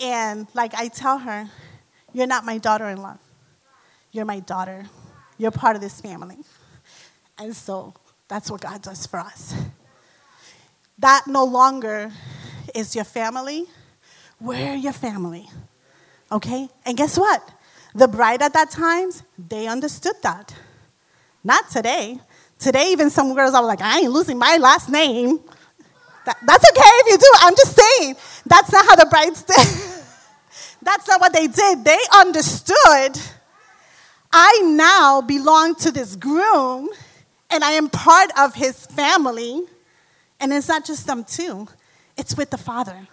[0.00, 1.50] And like I tell her,
[2.12, 3.18] you're not my daughter in love,
[4.12, 4.86] you're my daughter.
[5.38, 6.38] You're part of this family.
[7.38, 7.94] And so
[8.28, 9.54] that's what God does for us.
[10.98, 12.12] That no longer
[12.74, 13.66] is your family.
[14.40, 15.48] We're your family.
[16.30, 16.68] Okay?
[16.86, 17.42] And guess what?
[17.94, 20.54] The bride at that time, they understood that.
[21.44, 22.18] Not today.
[22.58, 25.40] Today, even some girls are like, I ain't losing my last name.
[26.24, 27.32] That, that's okay if you do.
[27.40, 28.16] I'm just saying,
[28.46, 30.04] that's not how the brides did.
[30.80, 31.84] that's not what they did.
[31.84, 33.18] They understood
[34.32, 36.88] I now belong to this groom
[37.50, 39.62] and I am part of his family.
[40.40, 41.68] And it's not just them two,
[42.16, 43.06] it's with the Father.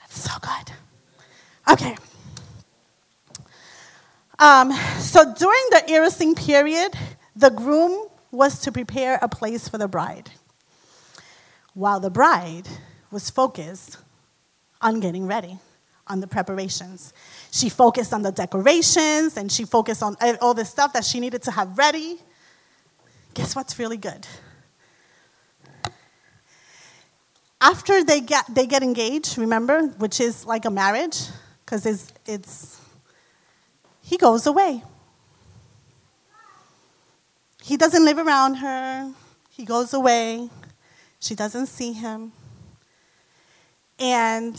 [0.00, 0.74] That's so good.
[1.70, 1.96] Okay.
[4.38, 6.94] Um, so during the erusin period,
[7.34, 10.30] the groom was to prepare a place for the bride,
[11.74, 12.68] while the bride
[13.10, 13.98] was focused
[14.80, 15.58] on getting ready,
[16.06, 17.12] on the preparations.
[17.50, 21.42] She focused on the decorations and she focused on all the stuff that she needed
[21.42, 22.18] to have ready.
[23.34, 24.26] Guess what's really good?
[27.60, 31.22] After they get, they get engaged, remember, which is like a marriage,
[31.64, 32.80] because it's, it's,
[34.02, 34.82] he goes away.
[37.62, 39.12] He doesn't live around her.
[39.50, 40.48] He goes away.
[41.20, 42.32] She doesn't see him.
[43.98, 44.56] And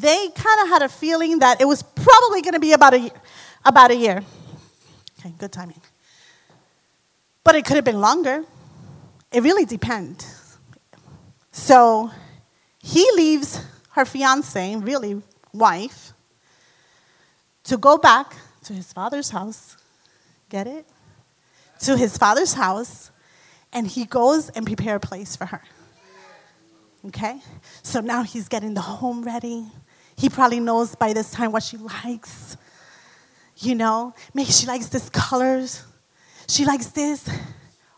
[0.00, 3.10] they kind of had a feeling that it was probably going to be about a,
[3.64, 4.22] about a year.
[5.18, 5.80] Okay, good timing.
[7.44, 8.44] But it could have been longer.
[9.32, 10.58] It really depends.
[11.50, 12.10] So
[12.78, 16.12] he leaves her fiance, really wife,
[17.64, 19.76] to go back to his father's house.
[20.48, 20.86] Get it?
[21.80, 23.10] To his father's house,
[23.72, 25.62] and he goes and prepare a place for her.
[27.06, 27.40] Okay?
[27.82, 29.66] So now he's getting the home ready.
[30.22, 32.56] He probably knows by this time what she likes.
[33.56, 35.84] You know, maybe she likes this colors.
[36.46, 37.28] She likes this.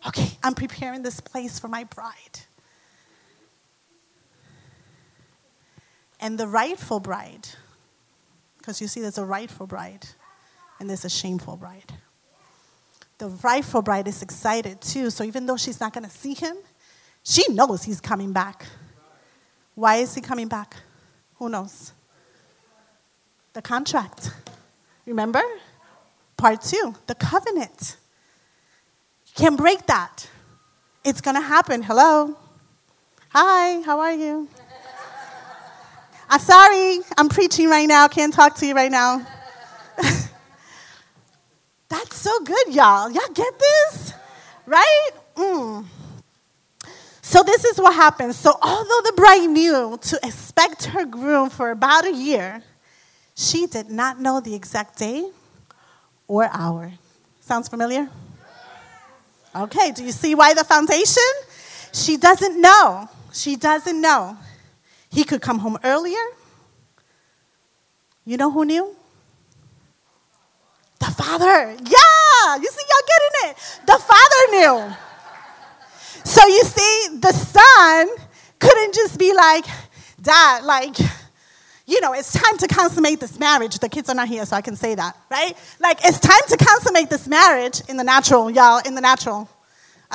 [0.07, 2.41] Okay, I'm preparing this place for my bride.
[6.19, 7.47] And the rightful bride,
[8.57, 10.07] because you see, there's a rightful bride
[10.81, 11.93] and there's a shameful bride.
[13.19, 16.57] The rightful bride is excited too, so even though she's not going to see him,
[17.23, 18.65] she knows he's coming back.
[19.75, 20.75] Why is he coming back?
[21.35, 21.93] Who knows?
[23.55, 24.31] The contract.
[25.07, 25.41] Remember?
[26.37, 27.97] Part two, the covenant.
[29.27, 30.29] You can't break that.
[31.05, 31.83] It's going to happen.
[31.83, 32.37] Hello?
[33.29, 34.49] Hi, how are you?
[36.29, 38.09] I'm sorry, I'm preaching right now.
[38.09, 39.25] Can't talk to you right now.
[41.89, 43.09] That's so good, y'all.
[43.11, 44.15] Y'all get this?
[44.67, 45.11] Right?
[45.37, 45.85] Mm.
[47.23, 48.37] So this is what happens.
[48.37, 52.63] So although the bride knew to expect her groom for about a year,
[53.35, 55.29] she did not know the exact day
[56.27, 56.93] or hour.
[57.41, 58.09] Sounds familiar?
[59.55, 61.23] Okay, do you see why the foundation?
[61.93, 63.09] She doesn't know.
[63.33, 64.37] She doesn't know.
[65.11, 66.25] He could come home earlier.
[68.25, 68.97] You know who knew?
[70.99, 71.71] The father.
[71.71, 73.57] Yeah, you see, y'all getting it.
[73.87, 74.95] The father knew.
[76.25, 78.09] So you see, the son
[78.59, 79.67] couldn't just be like,
[80.21, 80.97] Dad, like,
[81.87, 83.79] you know, it's time to consummate this marriage.
[83.79, 85.55] The kids are not here, so I can say that, right?
[85.81, 89.49] Like, it's time to consummate this marriage in the natural, y'all, in the natural,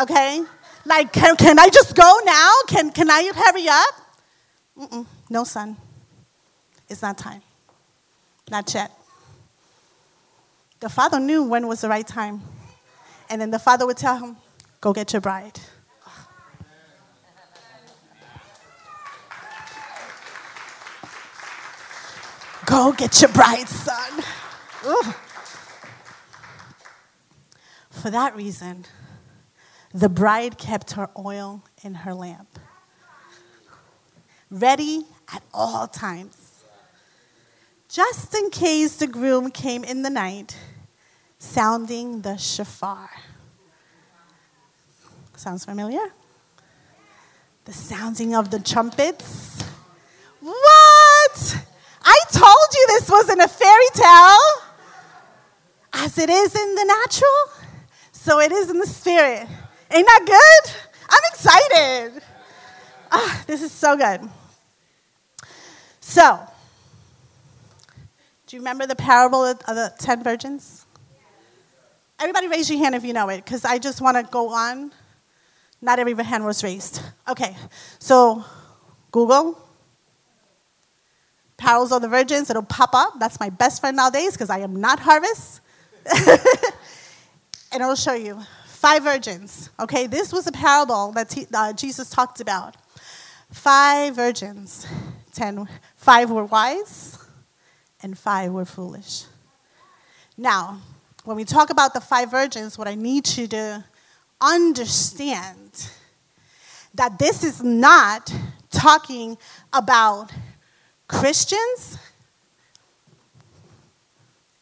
[0.01, 0.43] okay?
[0.85, 2.51] Like, can, can I just go now?
[2.67, 4.91] Can, can I hurry up?
[4.91, 5.77] Mm-mm, no, son.
[6.89, 7.41] It's not time.
[8.49, 8.91] Not yet.
[10.79, 12.41] The father knew when was the right time.
[13.29, 14.37] And then the father would tell him,
[14.81, 15.59] Go get your bride.
[22.69, 24.23] Go get your bride, son.
[24.85, 25.13] Ooh.
[27.89, 28.85] For that reason,
[29.91, 32.59] the bride kept her oil in her lamp,
[34.51, 36.63] ready at all times,
[37.89, 40.55] just in case the groom came in the night,
[41.39, 43.09] sounding the shofar.
[45.35, 46.11] Sounds familiar?
[47.65, 49.63] The sounding of the trumpets.
[50.39, 51.65] What?
[52.03, 54.65] I told you this wasn't a fairy tale.
[55.91, 57.67] As it is in the natural,
[58.11, 59.47] so it is in the spirit.
[59.91, 60.71] Ain't that good?
[61.09, 62.23] I'm excited.
[63.11, 64.29] Ah, this is so good.
[65.99, 66.39] So,
[68.45, 70.85] do you remember the parable of the ten virgins?
[72.19, 74.91] Everybody raise your hand if you know it, because I just want to go on.
[75.81, 77.01] Not every hand was raised.
[77.27, 77.55] Okay,
[77.97, 78.43] so
[79.11, 79.57] Google
[81.59, 83.19] Parables of the Virgins, it'll pop up.
[83.19, 85.61] That's my best friend nowadays because I am not Harvest.
[87.71, 89.69] and it'll show you five virgins.
[89.79, 92.77] Okay, this was a parable that t- uh, Jesus talked about.
[93.51, 94.87] Five virgins,
[95.33, 97.17] ten, five were wise,
[98.01, 99.25] and five were foolish.
[100.37, 100.79] Now,
[101.25, 103.83] when we talk about the five virgins, what I need you to
[104.39, 105.89] understand
[106.93, 108.33] that this is not
[108.71, 109.37] talking
[109.73, 110.31] about
[111.09, 111.97] Christians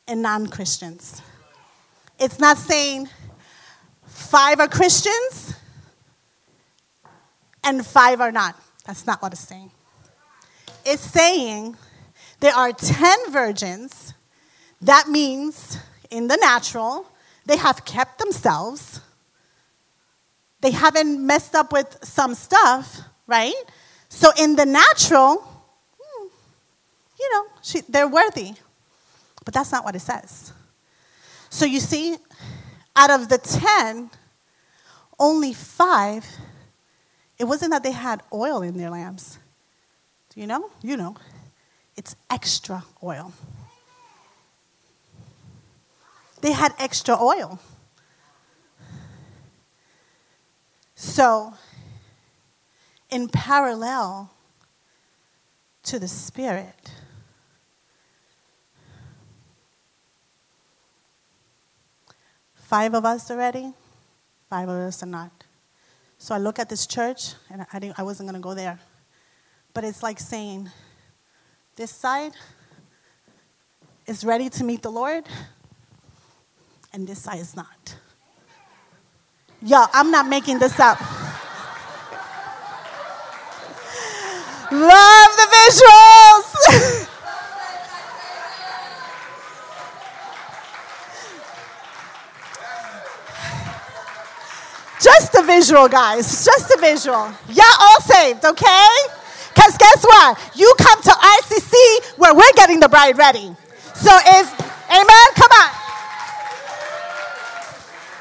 [0.08, 1.22] and non Christians.
[2.18, 3.10] It's not saying
[4.06, 5.54] five are Christians
[7.64, 8.56] and five are not.
[8.86, 9.72] That's not what it's saying.
[10.86, 11.76] It's saying
[12.40, 14.14] there are 10 virgins.
[14.82, 15.78] That means,
[16.10, 17.08] in the natural,
[17.46, 19.02] they have kept themselves.
[20.62, 23.54] They haven't messed up with some stuff, right?
[24.08, 25.57] So, in the natural,
[27.20, 28.54] you know, she, they're worthy.
[29.44, 30.52] But that's not what it says.
[31.50, 32.18] So you see,
[32.96, 34.10] out of the 10,
[35.20, 36.26] only five,
[37.38, 39.40] it wasn't that they had oil in their lamps.
[40.34, 40.70] Do you know?
[40.82, 41.16] You know.
[41.96, 43.34] It's extra oil.
[46.42, 47.60] They had extra oil.
[50.96, 51.54] So,
[53.10, 54.32] in parallel
[55.84, 56.92] to the Spirit,
[62.68, 63.72] Five of us already,
[64.50, 65.32] five of us are not.
[66.18, 68.78] So I look at this church, and I, I wasn't going to go there.
[69.74, 70.70] But it's like saying,
[71.78, 72.34] this side
[74.06, 75.24] is ready to meet the Lord,
[76.92, 77.96] and this side is not.
[79.62, 81.00] Yo, I'm not making this up.
[84.74, 87.08] Love the visuals.
[95.18, 96.46] Just a visual, guys.
[96.46, 97.34] Just a visual.
[97.50, 98.88] Y'all all saved, okay?
[99.50, 100.38] Because guess what?
[100.56, 101.74] You come to RCC
[102.18, 103.52] where we're getting the bride ready.
[103.96, 104.54] So if,
[104.92, 105.72] amen, come on.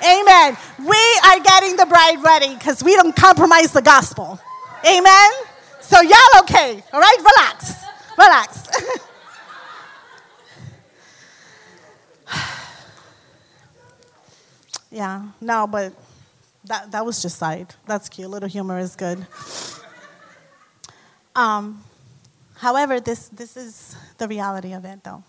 [0.09, 0.57] Amen.
[0.79, 4.41] We are getting the bride ready because we don't compromise the gospel.
[4.89, 5.33] Amen.
[5.83, 6.83] So y'all okay.
[6.95, 7.75] All right, relax.
[8.17, 8.69] Relax.
[14.91, 15.93] yeah, no, but
[16.67, 17.75] that, that was just side.
[17.87, 18.27] That's cute.
[18.27, 19.27] A little humor is good.
[21.37, 21.85] Um,
[22.55, 25.23] however, this, this is the reality of it, though,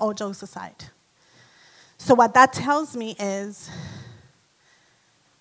[0.00, 0.86] all jokes aside.
[1.98, 3.70] So, what that tells me is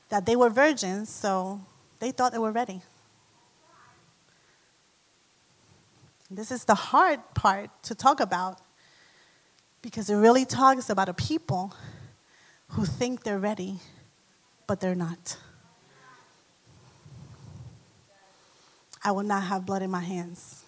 [0.10, 1.60] that they were virgins, so
[1.98, 2.84] they thought they were ready.
[6.30, 8.60] This is the hard part to talk about
[9.82, 11.74] because it really talks about a people
[12.70, 13.80] who think they're ready
[14.68, 15.38] but they're not.
[19.04, 20.64] I will not have blood in my hands.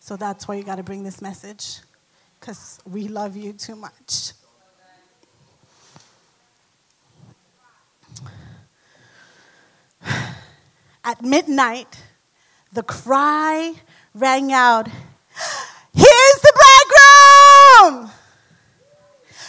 [0.00, 1.80] So that's why you got to bring this message
[2.40, 4.32] because we love you too much.
[11.04, 12.02] At midnight,
[12.72, 13.74] the cry
[14.14, 14.88] rang out
[15.94, 18.10] Here's the bridegroom!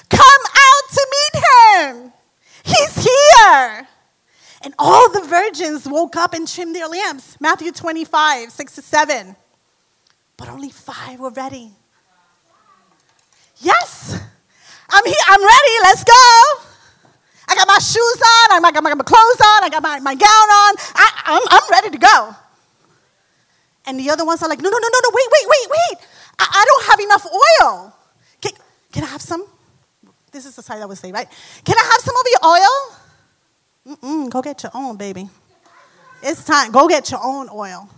[0.09, 2.13] Come out to meet him!
[2.63, 3.08] He's here!
[4.61, 7.39] And all the virgins woke up and trimmed their lamps.
[7.39, 9.35] Matthew 25, 6 to 7.
[10.35, 11.71] But only five were ready.
[13.57, 14.19] Yes!
[14.89, 16.65] I'm here, I'm ready, let's go!
[17.47, 20.29] I got my shoes on, I got my, clothes on, I got my, my gown
[20.29, 22.35] on, I, I'm, I'm ready to go.
[23.85, 26.07] And the other ones are like, no, no, no, no, no, wait, wait, wait, wait.
[26.37, 27.95] I, I don't have enough oil.
[28.41, 28.51] Can,
[28.91, 29.45] can I have some?
[30.31, 31.27] This is the side I would say, right?
[31.65, 32.99] Can I have some of your oil?
[33.87, 35.29] Mm-mm, go get your own, baby.
[36.21, 36.71] It's time.
[36.71, 37.89] Go get your own oil.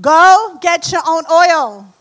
[0.00, 1.92] Go get your own oil.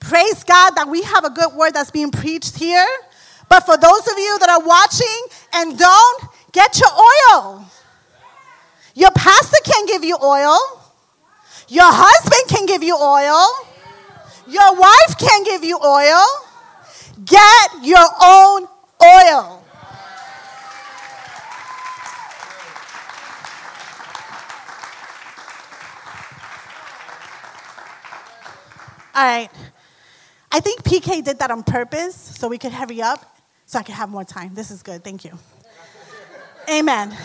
[0.00, 2.86] Praise God that we have a good word that's being preached here.
[3.48, 5.22] But for those of you that are watching
[5.52, 6.22] and don't,
[6.52, 7.64] get your oil.
[8.94, 10.58] Your pastor can give you oil.
[11.68, 13.46] Your husband can give you oil.
[14.48, 16.24] Your wife can give you oil.
[17.24, 18.66] Get your own
[19.02, 19.59] oil.
[29.14, 29.50] All right.
[30.52, 33.36] I think PK did that on purpose so we could hurry up
[33.66, 34.54] so I could have more time.
[34.54, 35.02] This is good.
[35.02, 35.38] Thank you.
[36.68, 37.16] Amen.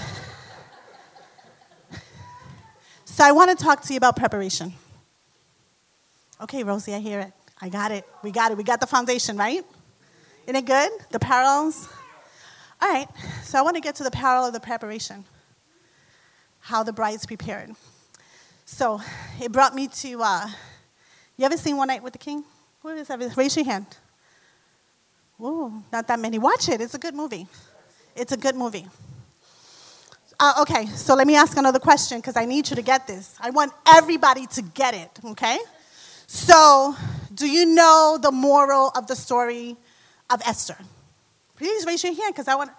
[3.06, 4.74] So I want to talk to you about preparation.
[6.42, 7.32] Okay, Rosie, I hear it.
[7.62, 8.06] I got it.
[8.24, 8.58] We got it.
[8.58, 9.64] We got the foundation, right?
[10.46, 10.92] Isn't it good?
[11.12, 11.88] The parallels?
[12.82, 13.08] All right.
[13.44, 15.24] So I want to get to the parallel of the preparation.
[16.60, 17.72] How the bride's prepared.
[18.66, 19.00] So
[19.42, 20.48] it brought me to uh,
[21.38, 22.44] you ever seen One Night with the King?
[22.82, 23.38] What is that?
[23.38, 23.88] Raise your hand.
[25.42, 26.40] Ooh, not that many.
[26.40, 26.80] Watch it.
[26.80, 27.48] It's a good movie.
[28.16, 28.88] It's a good movie.
[30.40, 33.36] Uh, okay, so let me ask another question because I need you to get this.
[33.40, 35.58] I want everybody to get it, okay?
[36.28, 36.96] So,
[37.34, 39.78] do you know the moral of the story
[40.30, 40.78] of Esther?
[41.56, 42.72] Please raise your hand because I want.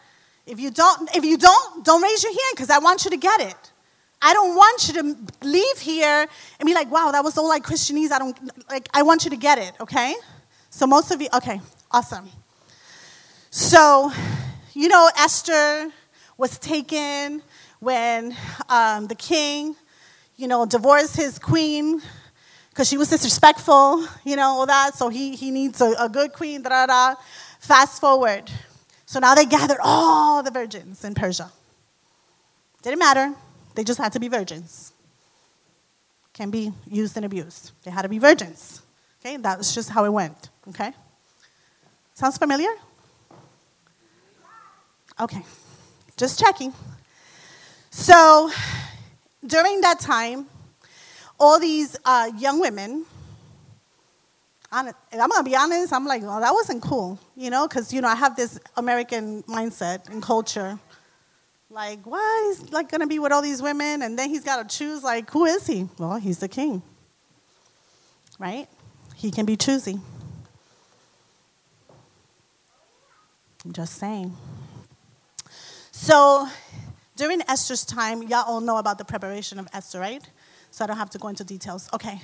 [0.47, 3.17] If you don't, if you don't, don't raise your hand because I want you to
[3.17, 3.73] get it.
[4.21, 6.27] I don't want you to leave here
[6.59, 8.11] and be like, wow, that was so like Christianese.
[8.13, 10.15] I don't like I want you to get it, okay?
[10.71, 11.61] So most of you, okay,
[11.91, 12.29] awesome.
[13.51, 14.13] So,
[14.75, 15.91] you know, Esther
[16.37, 17.43] was taken
[17.81, 18.37] when
[18.69, 19.77] um, the king,
[20.37, 22.03] you know, divorced his queen
[22.71, 24.95] because she was disrespectful, you know, all that.
[24.95, 27.15] So he, he needs a, a good queen, da da da.
[27.61, 28.51] Fast forward.
[29.07, 31.51] So now they gathered all the virgins in Persia.
[32.83, 33.35] Didn't matter.
[33.77, 34.93] They just had to be virgins.
[36.33, 37.73] Can be used and abused.
[37.85, 38.83] They had to be virgins.
[39.21, 40.49] Okay, that was just how it went.
[40.69, 40.93] Okay?
[42.15, 42.71] Sounds familiar?
[45.21, 45.43] Okay,
[46.17, 46.73] just checking.
[47.91, 48.51] So,
[49.47, 50.47] during that time,
[51.39, 53.05] all these uh, young women,
[54.73, 58.09] I'm gonna be honest, I'm like, well, that wasn't cool, you know, because, you know,
[58.09, 60.79] I have this American mindset and culture
[61.71, 64.03] like, why He's like gonna be with all these women?
[64.03, 65.03] And then he's got to choose.
[65.03, 65.89] Like, who is he?
[65.99, 66.83] Well, he's the king,
[68.39, 68.69] right?
[69.15, 69.99] He can be choosy.
[73.65, 74.37] I'm just saying.
[75.91, 76.47] So,
[77.17, 80.23] during Esther's time, y'all all know about the preparation of Esther, right?
[80.71, 81.89] So I don't have to go into details.
[81.93, 82.21] Okay.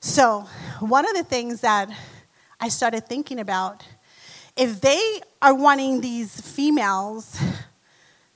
[0.00, 0.46] So,
[0.80, 1.88] one of the things that
[2.60, 3.86] I started thinking about,
[4.56, 7.38] if they are wanting these females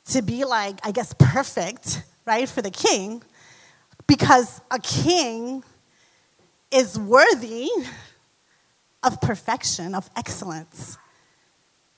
[0.09, 3.23] to be like, I guess, perfect, right, for the king,
[4.07, 5.63] because a king
[6.71, 7.69] is worthy
[9.03, 10.99] of perfection, of excellence.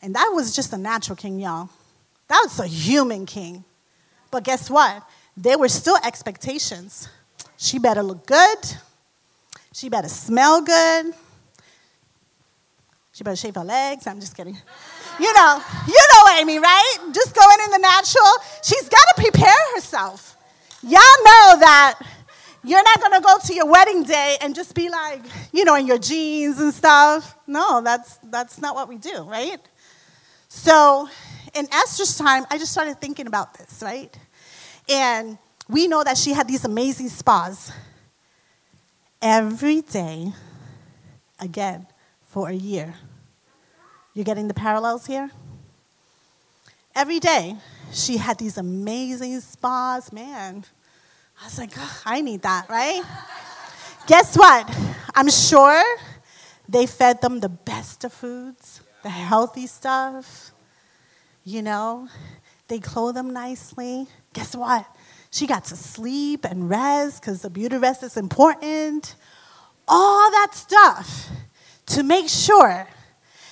[0.02, 1.68] And that was just a natural king, y'all.
[2.28, 3.64] That was a human king.
[4.30, 5.02] But guess what?
[5.36, 7.08] There were still expectations.
[7.56, 8.58] She better look good.
[9.72, 11.14] She better smell good.
[13.12, 14.06] She better shave her legs.
[14.06, 14.56] I'm just kidding.
[15.20, 16.96] You know, you know Amy, right?
[17.12, 18.32] Just going in the natural.
[18.62, 20.36] She's got to prepare herself.
[20.82, 20.92] Y'all
[21.24, 22.00] know that
[22.64, 25.74] you're not going to go to your wedding day and just be like, you know,
[25.74, 27.36] in your jeans and stuff.
[27.46, 29.58] No, that's, that's not what we do, right?
[30.48, 31.08] So
[31.54, 34.16] in Esther's time, I just started thinking about this, right?
[34.88, 35.36] And
[35.68, 37.72] we know that she had these amazing spas.
[39.20, 40.32] every day,
[41.38, 41.86] again,
[42.28, 42.94] for a year.
[44.14, 45.30] You're getting the parallels here?
[46.94, 47.56] Every day,
[47.92, 50.12] she had these amazing spas.
[50.12, 50.64] Man,
[51.40, 53.02] I was like, oh, I need that, right?
[54.06, 54.68] Guess what?
[55.14, 55.82] I'm sure
[56.68, 60.50] they fed them the best of foods, the healthy stuff.
[61.44, 62.08] You know,
[62.68, 64.06] they clothed them nicely.
[64.32, 64.86] Guess what?
[65.30, 69.14] She got to sleep and rest because the beauty rest is important.
[69.86, 71.28] All that stuff
[71.86, 72.88] to make sure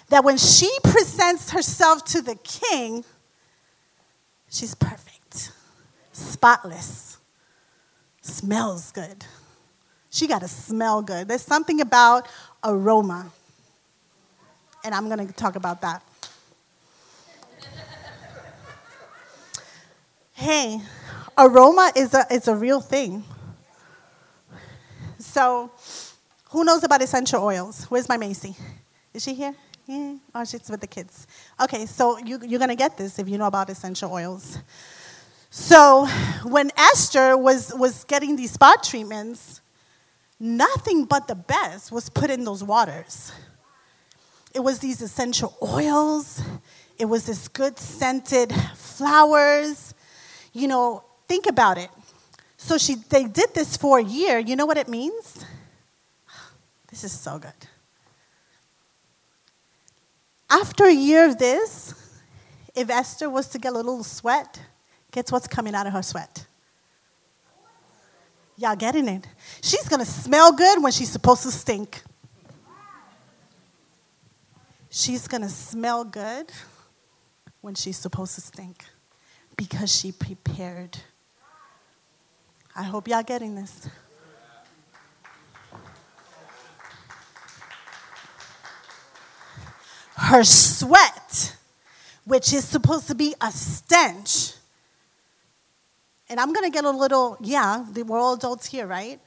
[0.08, 3.04] that when she presents herself to the king,
[4.50, 5.52] she's perfect,
[6.12, 7.18] spotless,
[8.22, 9.24] smells good.
[10.10, 11.28] She got to smell good.
[11.28, 12.26] There's something about
[12.64, 13.30] aroma.
[14.84, 16.02] And I'm going to talk about that.
[20.32, 20.80] hey,
[21.36, 23.24] aroma is a, is a real thing.
[25.18, 25.70] So,
[26.50, 27.84] who knows about essential oils?
[27.84, 28.56] Where's my Macy?
[29.12, 29.54] Is she here?
[29.88, 30.16] Yeah.
[30.34, 31.26] Oh, she's with the kids.
[31.58, 34.58] Okay, so you, you're going to get this if you know about essential oils.
[35.48, 36.06] So,
[36.44, 39.62] when Esther was, was getting these spot treatments,
[40.38, 43.32] nothing but the best was put in those waters.
[44.54, 46.42] It was these essential oils,
[46.98, 49.94] it was this good scented flowers.
[50.52, 51.88] You know, think about it.
[52.58, 54.38] So she they did this for a year.
[54.38, 55.46] You know what it means?
[56.90, 57.52] This is so good.
[60.50, 61.94] After a year of this,
[62.74, 64.60] if Esther was to get a little sweat,
[65.10, 66.46] guess what's coming out of her sweat?
[68.56, 69.26] Y'all getting it?
[69.62, 72.02] She's gonna smell good when she's supposed to stink.
[74.90, 76.50] She's gonna smell good
[77.60, 78.84] when she's supposed to stink
[79.56, 80.98] because she prepared.
[82.74, 83.88] I hope y'all getting this.
[90.18, 91.56] Her sweat,
[92.24, 94.52] which is supposed to be a stench,
[96.28, 99.18] and I'm to get a little, yeah, we're all adults here, right?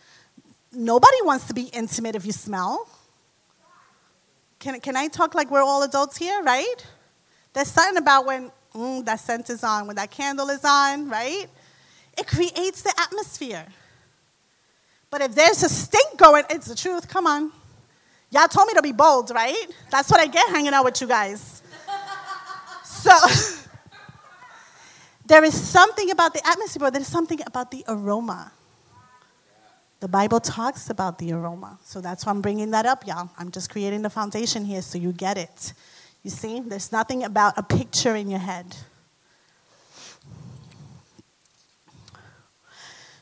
[0.71, 2.87] Nobody wants to be intimate if you smell.
[4.59, 6.75] Can, can I talk like we're all adults here, right?
[7.53, 11.47] There's something about when mm, that scent is on, when that candle is on, right?
[12.17, 13.65] It creates the atmosphere.
[15.09, 17.51] But if there's a stink going, it's the truth, come on.
[18.31, 19.67] Y'all told me to be bold, right?
[19.89, 21.61] That's what I get hanging out with you guys.
[22.83, 23.11] So.
[25.31, 28.51] There is something about the atmosphere, but there's something about the aroma.
[30.01, 31.79] The Bible talks about the aroma.
[31.85, 33.29] So that's why I'm bringing that up, y'all.
[33.37, 35.71] I'm just creating the foundation here so you get it.
[36.21, 38.75] You see, there's nothing about a picture in your head.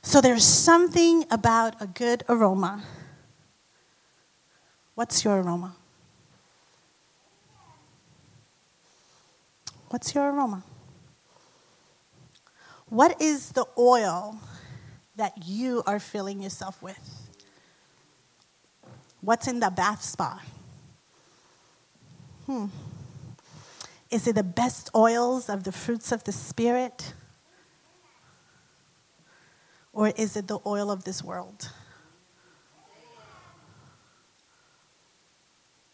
[0.02, 2.82] So there's something about a good aroma.
[5.00, 5.78] What's your aroma?
[9.88, 10.62] What's your aroma?
[12.90, 14.38] What is the oil
[15.16, 17.30] that you are filling yourself with?
[19.22, 20.42] What's in the bath spa?
[22.46, 22.66] Hmm.
[24.12, 27.14] Is it the best oils of the fruits of the Spirit?
[29.94, 31.72] Or is it the oil of this world?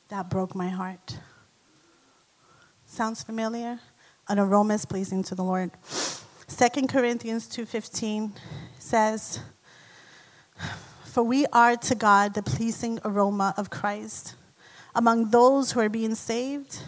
[0.10, 1.18] That broke my heart.
[2.86, 3.80] Sounds familiar?
[4.28, 5.72] An aroma is pleasing to the Lord.
[6.48, 8.34] 2 Corinthians 2:15
[8.78, 9.40] says,
[11.04, 14.36] "For we are to God the pleasing aroma of Christ
[14.94, 16.80] among those who are being saved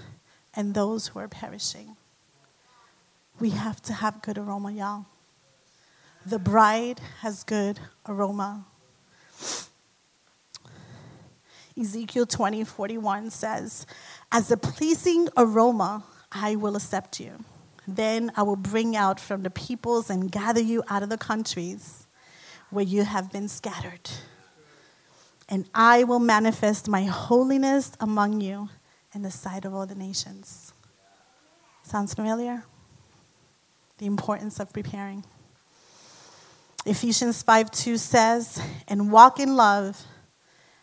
[0.54, 1.98] and those who are perishing."
[3.40, 5.06] We have to have good aroma, y'all.
[6.26, 8.66] The bride has good aroma.
[11.80, 13.86] Ezekiel 20, 41 says,
[14.32, 17.44] As a pleasing aroma, I will accept you.
[17.88, 22.08] Then I will bring out from the peoples and gather you out of the countries
[22.70, 24.10] where you have been scattered.
[25.48, 28.70] And I will manifest my holiness among you
[29.14, 30.74] in the sight of all the nations.
[31.84, 32.66] Sounds familiar?
[34.00, 35.24] The importance of preparing.
[36.86, 40.06] Ephesians 5 2 says, And walk in love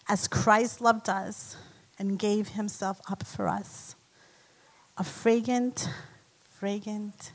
[0.08, 1.56] as Christ loved us
[1.98, 3.94] and gave himself up for us,
[4.96, 5.88] a fragrant
[6.64, 7.32] fragrant,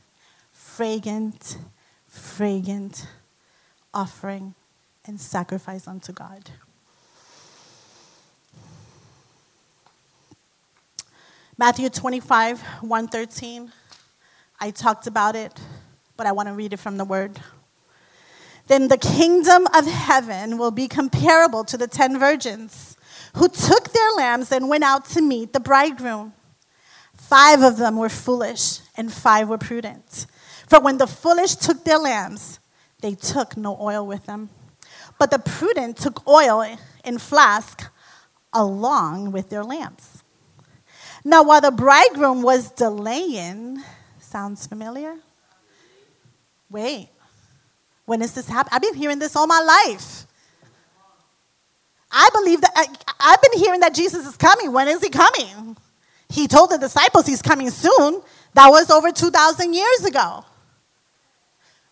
[0.52, 1.60] fragrant,
[2.08, 3.06] fragrant
[3.94, 4.56] offering
[5.06, 6.50] and sacrifice unto God.
[11.60, 13.72] Matthew 25, 113.
[14.60, 15.54] I talked about it,
[16.18, 17.40] but I want to read it from the word.
[18.70, 22.96] Then the kingdom of heaven will be comparable to the ten virgins
[23.36, 26.34] who took their lambs and went out to meet the bridegroom.
[27.14, 30.28] Five of them were foolish, and five were prudent.
[30.68, 32.60] For when the foolish took their lambs,
[33.02, 34.50] they took no oil with them.
[35.18, 37.92] But the prudent took oil in flask
[38.54, 40.24] along with their lamps.
[41.26, 43.84] Now, while the bridegroom was delaying,
[44.20, 45.16] sounds familiar?
[46.70, 47.10] Wait,
[48.10, 48.74] when is this happening?
[48.74, 50.26] I've been hearing this all my life.
[52.12, 54.74] I believe that I've been hearing that Jesus is coming.
[54.74, 55.78] When is he coming?
[56.28, 58.24] He told the disciples he's coming soon.
[58.56, 60.44] That was over 2,000 years ago.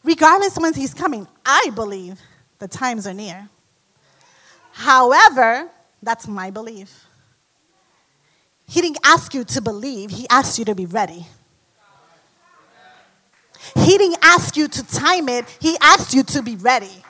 [0.04, 2.20] Regardless when he's coming, I believe
[2.58, 3.48] the times are near.
[4.72, 5.70] However,
[6.02, 7.06] that's my belief.
[8.68, 11.28] He didn't ask you to believe, He asked you to be ready.
[13.76, 17.04] He didn't ask you to time it, He asked you to be ready.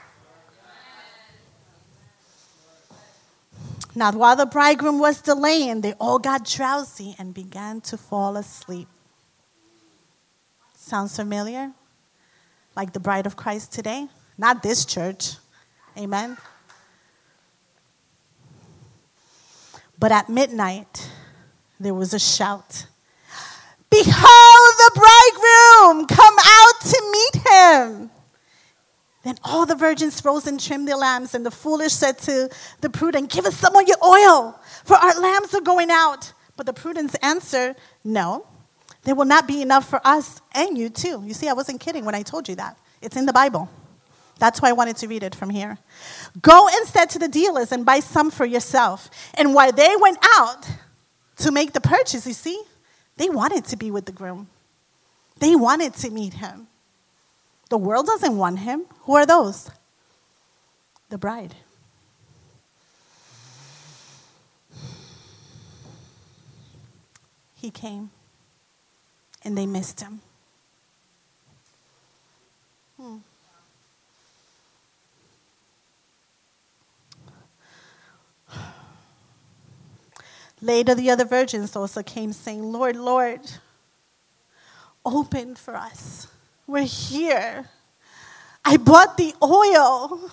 [3.94, 8.86] Now, while the bridegroom was delaying, they all got drowsy and began to fall asleep.
[10.76, 11.72] Sounds familiar?
[12.76, 14.06] Like the bride of Christ today?
[14.36, 15.34] Not this church.
[15.96, 16.36] Amen.
[19.98, 21.10] But at midnight,
[21.80, 22.86] there was a shout
[24.04, 26.06] Behold the bridegroom!
[26.06, 28.10] Come out to meet him.
[29.24, 32.48] Then all the virgins rose and trimmed their lamps, and the foolish said to
[32.80, 36.32] the prudent, Give us some of your oil, for our lamps are going out.
[36.56, 37.74] But the prudent answered,
[38.04, 38.46] No,
[39.02, 41.24] there will not be enough for us and you too.
[41.24, 42.78] You see, I wasn't kidding when I told you that.
[43.02, 43.68] It's in the Bible.
[44.38, 45.76] That's why I wanted to read it from here.
[46.40, 49.10] Go instead to the dealers and buy some for yourself.
[49.34, 50.68] And while they went out
[51.38, 52.62] to make the purchase, you see,
[53.18, 54.48] they wanted to be with the groom,
[55.38, 56.68] they wanted to meet him.
[57.68, 58.86] The world doesn't want him.
[59.02, 59.70] Who are those?
[61.10, 61.54] The bride.
[67.54, 68.10] He came
[69.44, 70.20] and they missed him.
[80.60, 83.40] Later, the other virgins also came, saying, Lord, Lord,
[85.04, 86.26] open for us.
[86.66, 87.68] We're here.
[88.64, 90.30] I bought the oil.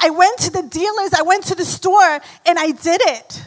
[0.00, 3.42] I went to the dealers, I went to the store, and I did it.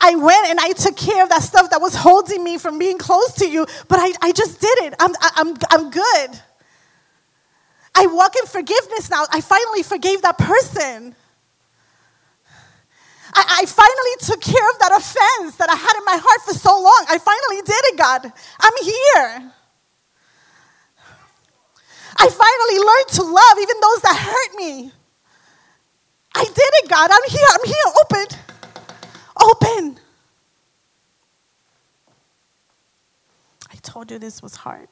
[0.00, 2.98] I went and I took care of that stuff that was holding me from being
[2.98, 4.94] close to you, but I, I just did it.
[4.98, 6.40] I'm, I'm, I'm good.
[7.94, 9.24] I walk in forgiveness now.
[9.30, 11.14] I finally forgave that person.
[13.34, 16.52] I, I, finally took care of that offense that I had in my heart for
[16.52, 17.06] so long.
[17.08, 18.32] I finally did it, God.
[18.60, 19.52] I'm here.
[22.16, 24.92] I finally learned to love even those that hurt me.
[26.34, 27.10] I did it, God.
[27.10, 27.46] I'm here.
[27.52, 27.88] I'm here.
[28.00, 28.26] Open.
[29.40, 30.00] Open.
[33.70, 34.88] I told you this was hard.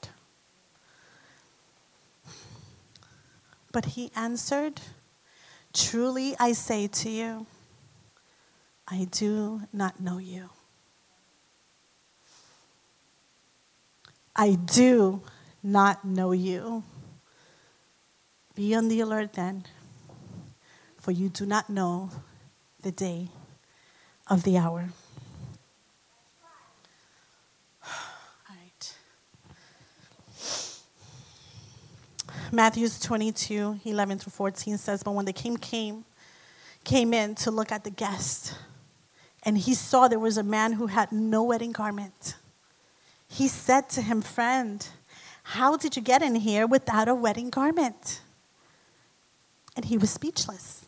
[3.72, 4.80] But he answered,
[5.72, 7.47] Truly I say to you,
[8.91, 10.51] I do not know you.
[14.34, 15.22] I do
[15.62, 16.82] not know you.
[18.55, 19.64] Be on the alert then,
[20.99, 22.11] for you do not know
[22.82, 23.28] the day
[24.26, 24.88] of the hour.
[27.86, 27.91] All
[28.49, 28.95] right.
[32.51, 36.05] Matthew 22, 11 through 14 says, But when the king came,
[36.82, 38.55] came in to look at the guest,
[39.43, 42.36] and he saw there was a man who had no wedding garment.
[43.28, 44.86] He said to him, Friend,
[45.43, 48.20] how did you get in here without a wedding garment?
[49.76, 50.84] And he was speechless.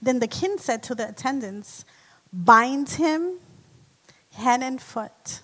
[0.00, 1.84] Then the king said to the attendants,
[2.32, 3.38] Bind him
[4.32, 5.40] hand and foot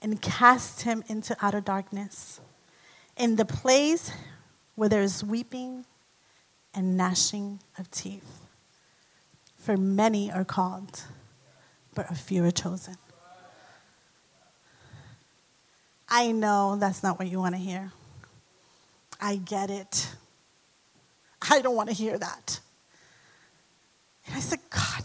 [0.00, 2.40] and cast him into outer darkness,
[3.16, 4.12] in the place
[4.74, 5.84] where there is weeping
[6.72, 8.39] and gnashing of teeth.
[9.60, 11.02] For many are called,
[11.94, 12.96] but a few are chosen.
[16.08, 17.92] I know that's not what you want to hear.
[19.20, 20.14] I get it.
[21.50, 22.60] I don't want to hear that.
[24.26, 25.04] And I said, God,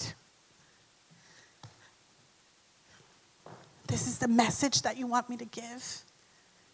[3.87, 5.99] this is the message that you want me to give?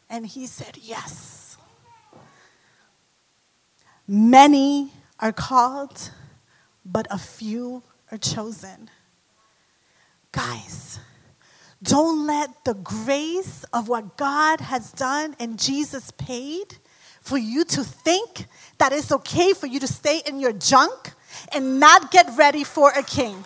[0.08, 1.58] And he said, Yes.
[4.08, 6.12] Many are called,
[6.86, 8.90] but a few are chosen.
[10.32, 11.00] Guys,
[11.84, 16.78] don't let the grace of what God has done and Jesus paid
[17.22, 18.46] for you to think
[18.78, 21.14] that it's okay for you to stay in your junk
[21.54, 23.46] and not get ready for a king.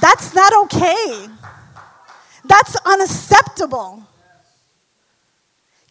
[0.00, 1.28] That's not okay.
[2.44, 4.02] That's unacceptable.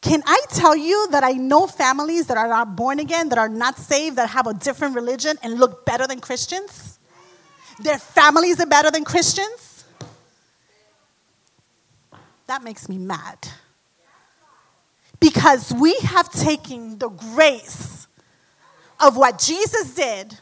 [0.01, 3.49] Can I tell you that I know families that are not born again, that are
[3.49, 6.99] not saved, that have a different religion and look better than Christians?
[7.79, 9.85] Their families are better than Christians?
[12.47, 13.37] That makes me mad.
[15.19, 18.07] Because we have taken the grace
[18.99, 20.37] of what Jesus did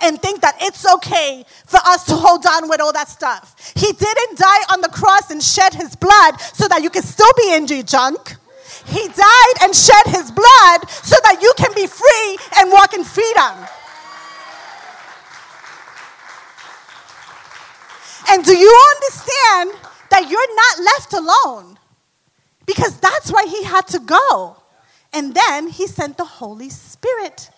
[0.00, 3.72] and think that it's okay for us to hold on with all that stuff.
[3.76, 7.32] He didn't die on the cross and shed his blood so that you can still
[7.36, 8.36] be in your junk.
[8.90, 13.04] He died and shed his blood so that you can be free and walk in
[13.04, 13.54] freedom.
[18.28, 19.78] And do you understand
[20.10, 21.78] that you're not left alone?
[22.66, 24.56] Because that's why he had to go.
[25.12, 27.50] And then he sent the Holy Spirit.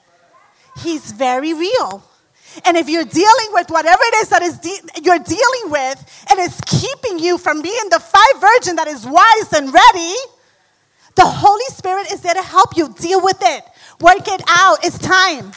[0.79, 2.03] He's very real.
[2.65, 6.39] And if you're dealing with whatever it is that is de- you're dealing with and
[6.41, 10.15] is keeping you from being the five virgin that is wise and ready,
[11.15, 13.65] the Holy Spirit is there to help you deal with it.
[14.01, 14.79] Work it out.
[14.85, 15.53] It's time.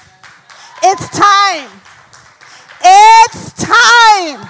[0.84, 1.70] It's time.
[2.82, 4.50] It's time.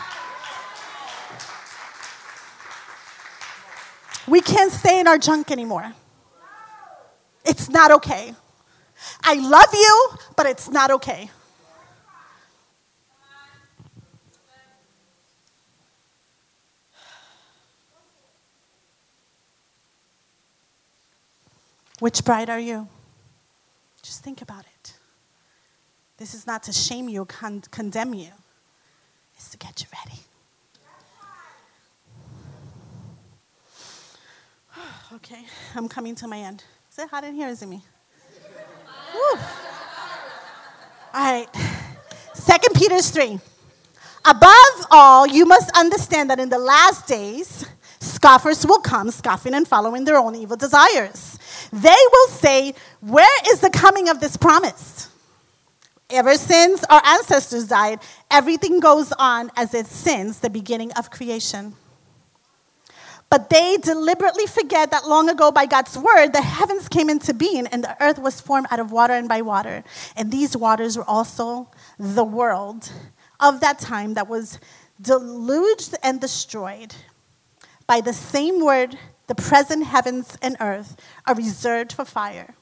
[4.27, 5.93] We can't stay in our junk anymore.
[7.45, 8.33] It's not okay.
[9.23, 11.29] I love you, but it's not okay.
[21.99, 22.87] Which bride are you?
[24.01, 24.93] Just think about it.
[26.17, 28.31] This is not to shame you, con- condemn you,
[29.35, 30.19] it's to get you ready.
[35.15, 36.63] okay, I'm coming to my end.
[36.91, 37.47] Is it hot in here?
[37.47, 37.81] Is it me?
[41.13, 41.47] All right.
[42.33, 43.39] Second Peter 3.
[44.25, 47.65] Above all, you must understand that in the last days,
[48.05, 51.39] scoffers will come, scoffing and following their own evil desires.
[51.71, 55.09] They will say, Where is the coming of this promise?
[56.09, 57.99] Ever since our ancestors died,
[58.29, 61.73] everything goes on as it since the beginning of creation.
[63.29, 67.65] But they deliberately forget that long ago, by God's word, the heavens came into being
[67.67, 69.83] and the earth was formed out of water and by water.
[70.15, 72.91] And these waters were also the world
[73.39, 74.59] of that time that was
[75.01, 76.95] deluged and destroyed.
[77.87, 82.55] By the same word, the present heavens and earth are reserved for fire,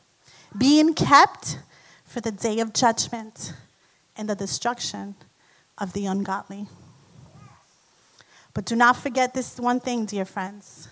[0.58, 1.60] being kept
[2.06, 3.54] for the day of judgment
[4.16, 5.16] and the destruction
[5.78, 6.68] of the ungodly.
[8.54, 10.88] But do not forget this one thing, dear friends.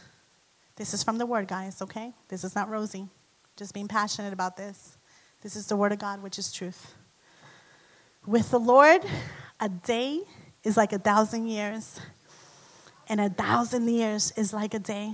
[0.78, 2.14] This is from the Word, guys, okay?
[2.28, 3.08] This is not Rosie.
[3.56, 4.98] Just being passionate about this.
[5.42, 6.96] This is the Word of God, which is truth.
[8.26, 9.06] With the Lord,
[9.60, 10.22] a day
[10.64, 12.00] is like a thousand years,
[13.12, 15.14] and a thousand years is like a day.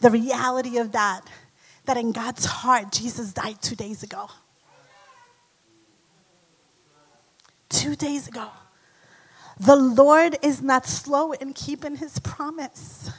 [0.00, 1.22] The reality of that,
[1.86, 4.28] that in God's heart, Jesus died two days ago.
[7.70, 8.48] Two days ago.
[9.58, 13.10] The Lord is not slow in keeping his promise.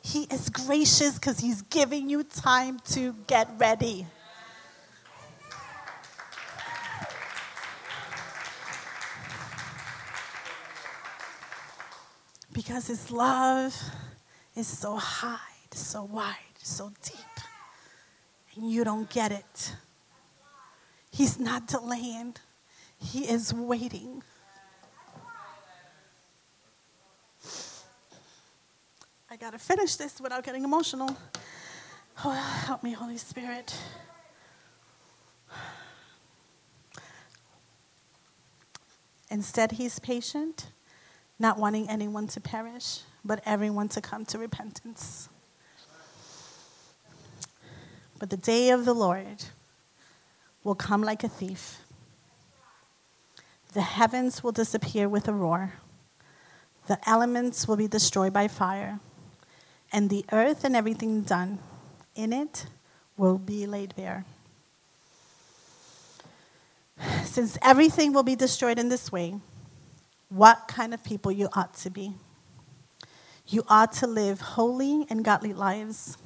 [0.00, 4.06] He is gracious because he's giving you time to get ready.
[12.54, 13.76] Because his love
[14.54, 15.36] is so high,
[15.72, 17.44] so wide, so deep,
[18.54, 19.74] and you don't get it.
[21.10, 22.36] He's not delaying,
[22.96, 24.22] he is waiting.
[29.28, 31.16] I got to finish this without getting emotional.
[32.24, 33.76] Oh, help me, Holy Spirit.
[39.28, 40.68] Instead, he's patient,
[41.38, 45.28] not wanting anyone to perish, but everyone to come to repentance.
[48.18, 49.44] But the day of the Lord
[50.62, 51.80] will come like a thief.
[53.72, 55.74] The heavens will disappear with a roar,
[56.86, 59.00] the elements will be destroyed by fire
[59.94, 61.58] and the earth and everything done
[62.16, 62.66] in it
[63.16, 64.24] will be laid bare.
[67.24, 69.36] Since everything will be destroyed in this way,
[70.28, 72.14] what kind of people you ought to be?
[73.46, 76.16] You ought to live holy and godly lives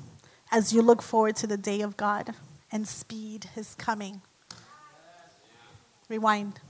[0.51, 2.35] as you look forward to the day of God
[2.71, 4.23] and speed his coming.
[6.09, 6.61] Rewind.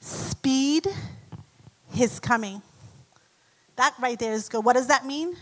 [0.00, 0.86] Speed
[1.92, 2.62] his coming.
[3.76, 4.64] That right there is good.
[4.64, 5.36] What does that mean?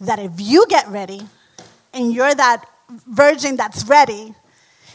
[0.00, 1.20] That if you get ready
[1.92, 2.64] and you're that
[3.06, 4.34] virgin that's ready,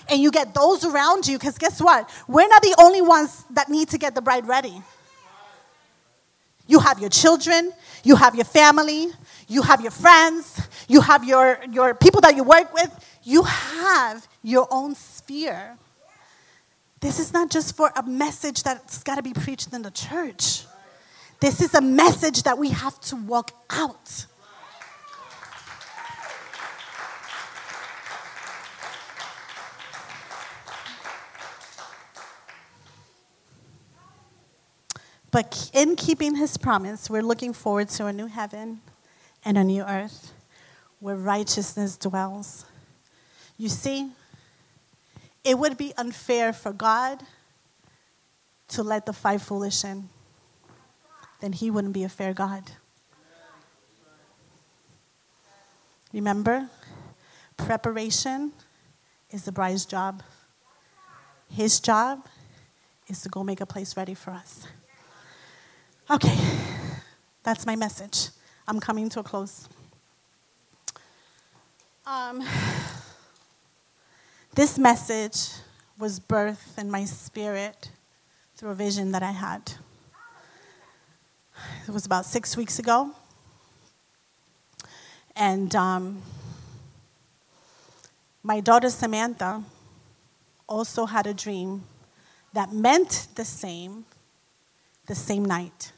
[0.09, 2.09] and you get those around you, because guess what?
[2.27, 4.81] We're not the only ones that need to get the bride ready.
[6.67, 7.71] You have your children,
[8.03, 9.07] you have your family,
[9.47, 12.91] you have your friends, you have your, your people that you work with,
[13.23, 15.77] you have your own sphere.
[16.99, 20.65] This is not just for a message that's got to be preached in the church.
[21.39, 24.25] This is a message that we have to walk out.
[35.31, 38.81] But in keeping his promise, we're looking forward to a new heaven
[39.43, 40.33] and a new earth
[40.99, 42.65] where righteousness dwells.
[43.57, 44.09] You see,
[45.43, 47.23] it would be unfair for God
[48.69, 50.09] to let the five foolish in.
[51.39, 52.63] Then he wouldn't be a fair God.
[56.13, 56.69] Remember,
[57.57, 58.53] preparation
[59.29, 60.23] is the bride's job.
[61.49, 62.25] His job
[63.07, 64.67] is to go make a place ready for us.
[66.09, 66.37] Okay,
[67.43, 68.29] that's my message.
[68.65, 69.67] I'm coming to a close.
[72.05, 72.41] Um,
[74.55, 75.49] this message
[75.99, 77.91] was birthed in my spirit
[78.55, 79.73] through a vision that I had.
[81.85, 83.11] It was about six weeks ago.
[85.35, 86.21] And um,
[88.43, 89.61] my daughter Samantha
[90.69, 91.83] also had a dream
[92.53, 94.05] that meant the same
[95.07, 95.91] the same night.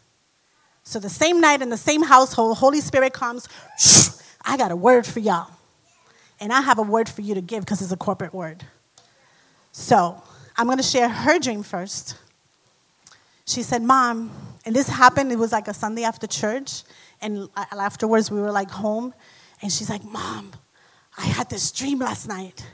[0.89, 3.47] So the same night in the same household, Holy Spirit comes,
[4.43, 5.51] I got a word for y'all.
[6.39, 8.65] And I have a word for you to give because it's a corporate word.
[9.71, 10.19] So
[10.57, 12.15] I'm going to share her dream first.
[13.45, 14.31] She said, Mom,
[14.65, 16.81] and this happened, it was like a Sunday after church.
[17.21, 19.13] And afterwards, we were like home.
[19.61, 20.53] And she's like, Mom,
[21.19, 22.65] I had this dream last night.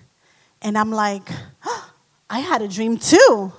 [0.61, 1.27] And I'm like,
[1.65, 1.91] oh,
[2.29, 3.51] I had a dream too.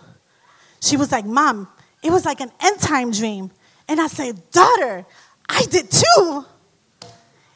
[0.81, 1.69] She was like, Mom,
[2.03, 3.51] it was like an end time dream.
[3.89, 5.07] And I said, Daughter,
[5.49, 6.45] I did too.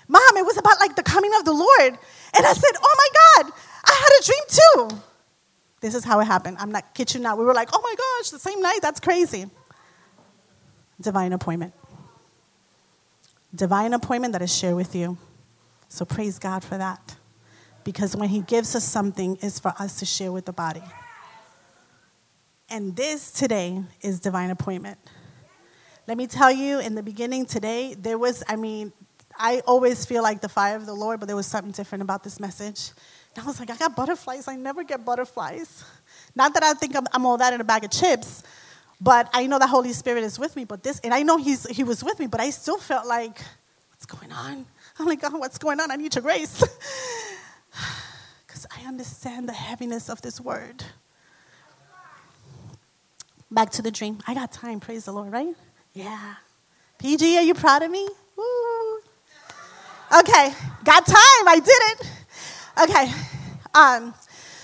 [0.08, 1.98] Mom, it was about like the coming of the Lord.
[2.34, 3.52] And I said, Oh my God,
[3.84, 5.02] I had a dream too.
[5.80, 6.56] This is how it happened.
[6.60, 7.36] I'm not kidding now.
[7.36, 8.80] We were like, Oh my gosh, the same night?
[8.82, 9.46] That's crazy.
[11.00, 11.72] Divine appointment.
[13.54, 15.16] Divine appointment that I share with you.
[15.88, 17.16] So praise God for that.
[17.82, 20.82] Because when He gives us something, it's for us to share with the body.
[22.68, 24.98] And this today is divine appointment.
[26.10, 28.92] Let me tell you, in the beginning today, there was, I mean,
[29.38, 32.24] I always feel like the fire of the Lord, but there was something different about
[32.24, 32.90] this message.
[33.36, 34.48] And I was like, I got butterflies.
[34.48, 35.84] I never get butterflies.
[36.34, 38.42] Not that I think I'm, I'm all that in a bag of chips,
[39.00, 40.64] but I know the Holy Spirit is with me.
[40.64, 43.40] But this, and I know he's, He was with me, but I still felt like,
[43.92, 44.66] what's going on?
[44.98, 45.92] I'm like, God, what's going on?
[45.92, 46.60] I need your grace.
[48.48, 50.82] Because I understand the heaviness of this word.
[53.48, 54.18] Back to the dream.
[54.26, 55.54] I got time, praise the Lord, right?
[55.92, 56.34] Yeah.
[56.98, 58.06] PG, are you proud of me?
[58.36, 58.98] Woo.
[60.18, 60.52] Okay,
[60.84, 61.48] got time.
[61.48, 62.10] I did it.
[62.82, 63.12] Okay.
[63.74, 64.14] Um,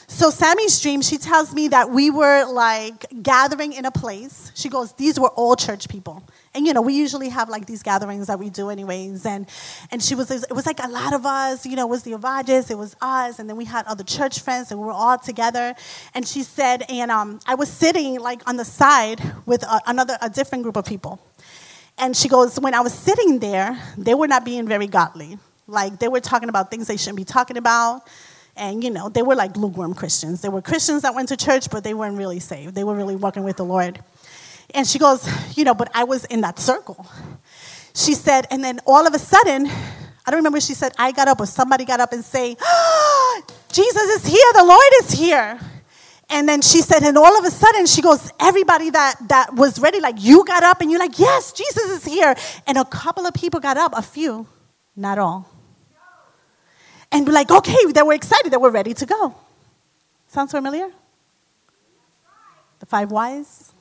[0.09, 4.52] so Sammy's dream, she tells me that we were like gathering in a place.
[4.54, 6.22] She goes, these were all church people.
[6.54, 9.26] And you know, we usually have like these gatherings that we do anyways.
[9.26, 9.46] And
[9.90, 12.14] and she was it was like a lot of us, you know, it was the
[12.14, 15.18] Ovages, it was us, and then we had other church friends and we were all
[15.18, 15.74] together.
[16.14, 20.16] And she said, and um, I was sitting like on the side with a, another
[20.22, 21.20] a different group of people.
[21.98, 25.38] And she goes, when I was sitting there, they were not being very godly.
[25.66, 28.07] Like they were talking about things they shouldn't be talking about.
[28.57, 30.40] And, you know, they were like lukewarm Christians.
[30.40, 32.74] They were Christians that went to church, but they weren't really saved.
[32.74, 34.00] They were really walking with the Lord.
[34.74, 37.07] And she goes, You know, but I was in that circle.
[37.96, 41.28] She said, and then all of a sudden, I don't remember she said, I got
[41.28, 43.42] up or somebody got up and say, oh,
[43.72, 45.59] Jesus is here, the Lord is here.
[46.28, 49.78] And then she said, and all of a sudden she goes, everybody that, that was
[49.78, 52.34] ready, like you got up and you're like, yes, Jesus is here.
[52.66, 54.46] And a couple of people got up, a few,
[54.94, 55.50] not all.
[57.17, 59.35] And we're like, okay, they were excited, they were ready to go.
[60.29, 60.91] Sounds familiar?
[62.79, 63.73] The five wise?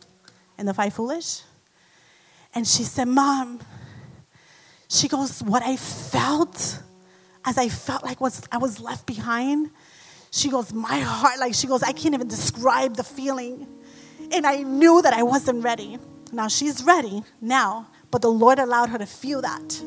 [0.57, 1.41] and the five foolish.
[2.53, 3.59] And she said, Mom,
[4.89, 6.81] she goes, What I felt
[7.43, 9.71] as I felt like was I was left behind,
[10.31, 13.67] she goes, My heart, like she goes, I can't even describe the feeling.
[14.31, 15.97] And I knew that I wasn't ready.
[16.31, 19.81] Now she's ready now, but the Lord allowed her to feel that.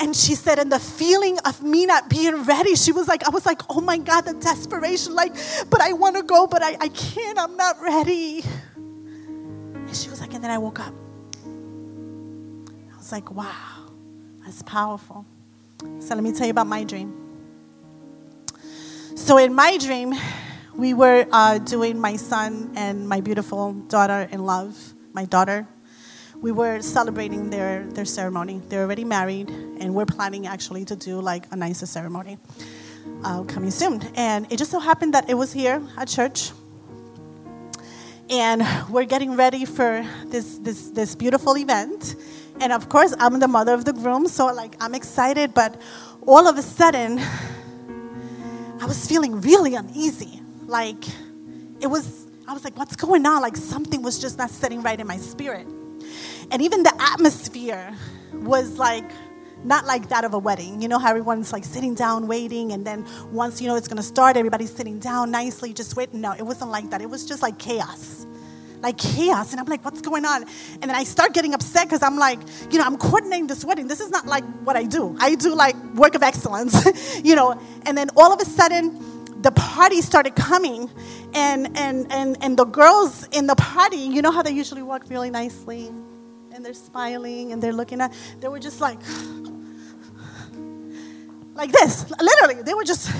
[0.00, 3.30] And she said, and the feeling of me not being ready, she was like, I
[3.30, 5.34] was like, oh my God, the desperation, like,
[5.70, 8.42] but I want to go, but I, I can't, I'm not ready.
[8.74, 10.92] And she was like, and then I woke up.
[12.92, 13.90] I was like, wow,
[14.44, 15.24] that's powerful.
[16.00, 17.20] So let me tell you about my dream.
[19.14, 20.14] So in my dream,
[20.74, 24.76] we were uh, doing my son and my beautiful daughter in love,
[25.12, 25.68] my daughter.
[26.44, 28.60] We were celebrating their, their ceremony.
[28.68, 32.36] They're already married, and we're planning actually to do like a nicer ceremony
[33.24, 34.02] uh, coming soon.
[34.14, 36.50] And it just so happened that it was here at church.
[38.28, 42.14] And we're getting ready for this, this, this beautiful event.
[42.60, 45.80] And of course, I'm the mother of the groom, so like I'm excited, but
[46.26, 47.20] all of a sudden,
[48.82, 50.42] I was feeling really uneasy.
[50.66, 51.08] Like
[51.80, 53.40] it was, I was like, what's going on?
[53.40, 55.66] Like something was just not sitting right in my spirit.
[56.50, 57.94] And even the atmosphere
[58.32, 59.10] was like
[59.64, 60.82] not like that of a wedding.
[60.82, 64.02] You know how everyone's like sitting down waiting, and then once you know it's gonna
[64.02, 66.20] start, everybody's sitting down nicely, just waiting.
[66.20, 67.00] No, it wasn't like that.
[67.00, 68.26] It was just like chaos.
[68.82, 69.52] Like chaos.
[69.52, 70.42] And I'm like, what's going on?
[70.74, 72.38] And then I start getting upset because I'm like,
[72.70, 73.88] you know, I'm coordinating this wedding.
[73.88, 75.16] This is not like what I do.
[75.18, 76.84] I do like work of excellence,
[77.24, 77.58] you know.
[77.86, 80.90] And then all of a sudden, the party started coming
[81.34, 85.04] and and and and the girls in the party you know how they usually walk
[85.10, 85.92] really nicely
[86.54, 89.00] and they're smiling and they're looking at they were just like
[91.56, 93.10] like this literally they were just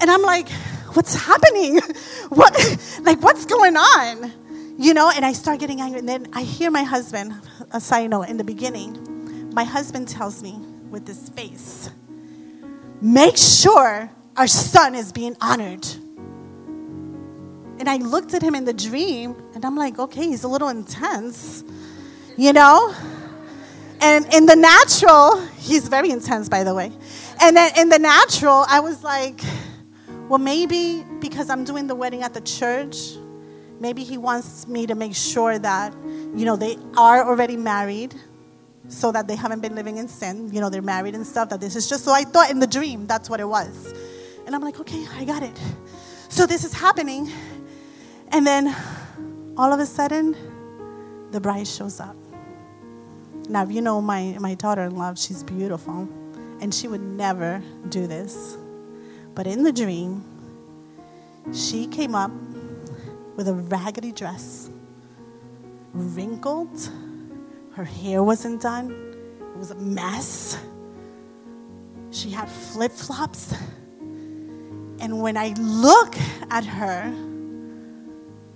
[0.00, 0.48] and i'm like
[0.94, 1.80] what's happening?
[2.30, 2.52] What
[3.02, 4.32] like what's going on?
[4.76, 7.32] You know and i start getting angry and then i hear my husband
[7.70, 10.58] a side note in the beginning my husband tells me
[10.90, 11.90] with this face
[13.00, 15.86] make sure our son is being honored.
[17.78, 20.70] And i looked at him in the dream and i'm like okay he's a little
[20.70, 21.62] intense
[22.36, 22.94] you know
[24.00, 26.90] and in the natural he's very intense by the way
[27.42, 29.40] and then in the natural, I was like,
[30.28, 33.16] well, maybe because I'm doing the wedding at the church,
[33.80, 38.14] maybe he wants me to make sure that, you know, they are already married
[38.86, 40.50] so that they haven't been living in sin.
[40.52, 42.66] You know, they're married and stuff, that this is just so I thought in the
[42.66, 43.92] dream that's what it was.
[44.46, 45.60] And I'm like, okay, I got it.
[46.28, 47.28] So this is happening.
[48.28, 48.72] And then
[49.56, 50.36] all of a sudden,
[51.32, 52.21] the bride shows up.
[53.52, 56.08] Now, if you know my, my daughter in law, she's beautiful.
[56.62, 58.56] And she would never do this.
[59.34, 60.24] But in the dream,
[61.52, 62.30] she came up
[63.36, 64.70] with a raggedy dress,
[65.92, 66.88] wrinkled.
[67.74, 68.90] Her hair wasn't done,
[69.38, 70.58] it was a mess.
[72.10, 73.54] She had flip flops.
[74.00, 76.16] And when I look
[76.48, 77.12] at her,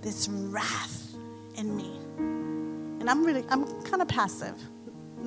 [0.01, 1.13] this wrath
[1.55, 1.91] in me.
[2.17, 4.55] And I'm really, I'm kind of passive.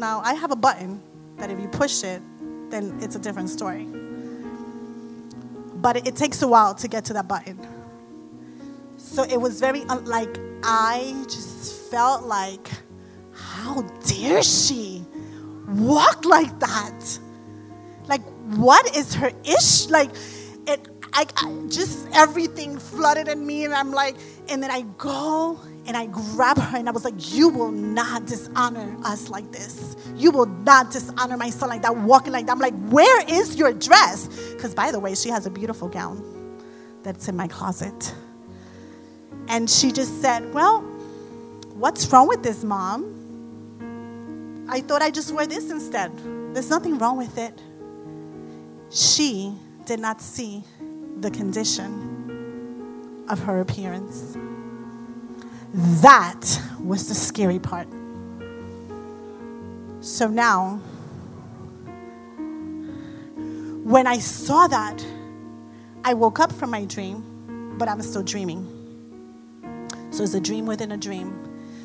[0.00, 1.02] Now, I have a button
[1.36, 2.22] that if you push it,
[2.70, 3.86] then it's a different story.
[5.74, 7.58] But it, takes a while to get to that button.
[8.96, 12.70] So it was very, like, I just felt like,
[13.34, 15.04] how dare she
[15.68, 17.18] walk like that?
[18.08, 18.22] Like,
[18.56, 19.88] what is her ish?
[19.88, 20.12] Like,
[20.66, 24.16] it, I, I just everything flooded in me, and I'm like,
[24.48, 28.26] and then I go and I grab her and I was like, You will not
[28.26, 29.96] dishonor us like this.
[30.16, 32.52] You will not dishonor my son like that, walking like that.
[32.52, 34.28] I'm like, Where is your dress?
[34.52, 36.58] Because, by the way, she has a beautiful gown
[37.02, 38.14] that's in my closet.
[39.48, 40.82] And she just said, Well,
[41.74, 43.16] what's wrong with this, mom?
[44.68, 46.12] I thought I'd just wear this instead.
[46.54, 47.60] There's nothing wrong with it.
[48.90, 49.52] She
[49.86, 50.62] did not see
[51.20, 54.36] the condition of her appearance.
[55.72, 57.86] That was the scary part.
[60.00, 60.80] So now,
[63.84, 65.04] when I saw that,
[66.04, 68.66] I woke up from my dream, but I'm still dreaming.
[70.10, 71.36] So it's a dream within a dream.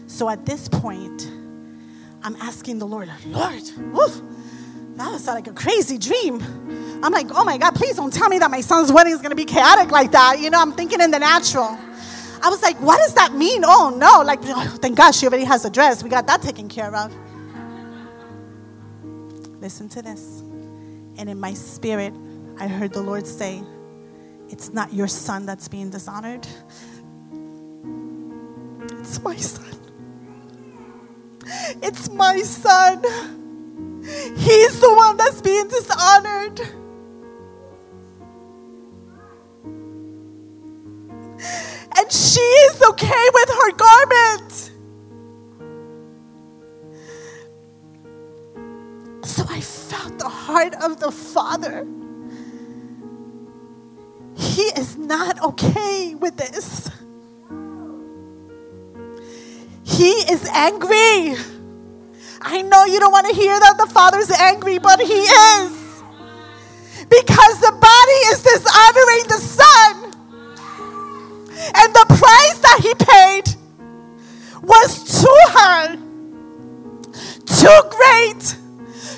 [0.07, 1.29] So at this point,
[2.23, 4.21] I'm asking the Lord, Lord, woof,
[4.95, 6.41] that was like a crazy dream.
[7.03, 9.35] I'm like, oh my God, please don't tell me that my son's wedding is gonna
[9.35, 10.39] be chaotic like that.
[10.39, 11.77] You know, I'm thinking in the natural.
[12.41, 13.63] I was like, what does that mean?
[13.65, 16.03] Oh no, like, oh, thank God she already has a dress.
[16.03, 17.13] We got that taken care of.
[19.61, 20.41] Listen to this.
[21.17, 22.13] And in my spirit,
[22.59, 23.63] I heard the Lord say,
[24.49, 26.47] It's not your son that's being dishonored,
[28.99, 29.65] it's my son.
[31.81, 33.03] It's my son.
[34.35, 36.59] He's the one that's being dishonored.
[41.97, 44.71] And she is okay with her garment.
[49.25, 51.85] So I felt the heart of the Father.
[54.35, 56.89] He is not okay with this.
[59.83, 61.35] He is angry.
[62.41, 66.01] I know you don't want to hear that the Father's angry, but He is.
[67.09, 70.04] Because the body is dishonoring the Son.
[71.73, 73.55] And the price that He paid
[74.61, 75.99] was too hard,
[77.45, 78.57] too great,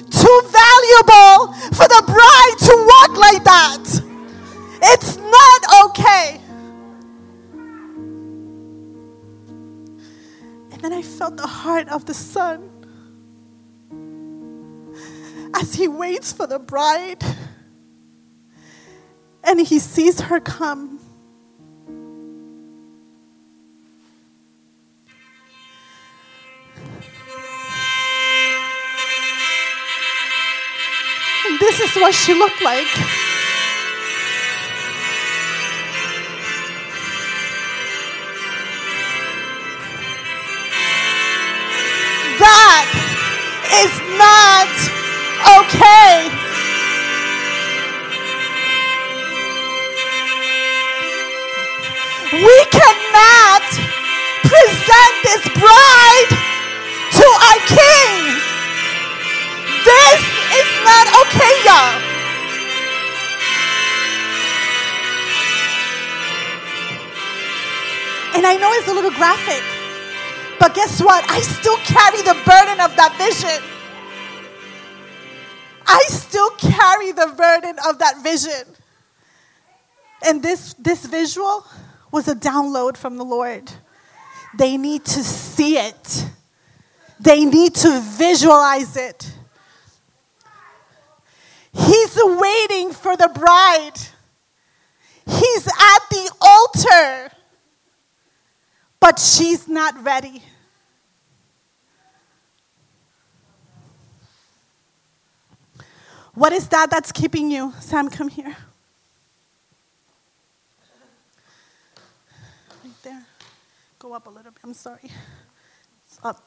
[0.09, 3.83] too valuable for the bride to walk like that.
[4.81, 6.41] It's not okay.
[10.71, 12.69] And then I felt the heart of the Son
[15.55, 17.23] as he waits for the bride
[19.43, 20.99] and he sees her come.
[31.59, 32.87] This is what she looked like.
[81.27, 81.65] Visual
[82.11, 83.69] was a download from the Lord.
[84.57, 86.25] They need to see it,
[87.19, 89.33] they need to visualize it.
[91.73, 93.99] He's waiting for the bride,
[95.25, 97.31] he's at the altar,
[98.99, 100.41] but she's not ready.
[106.33, 107.73] What is that that's keeping you?
[107.79, 108.55] Sam, come here.
[112.83, 113.25] Right there.
[114.07, 114.61] Go up a little bit.
[114.63, 115.11] I'm sorry.
[116.05, 116.41] It's up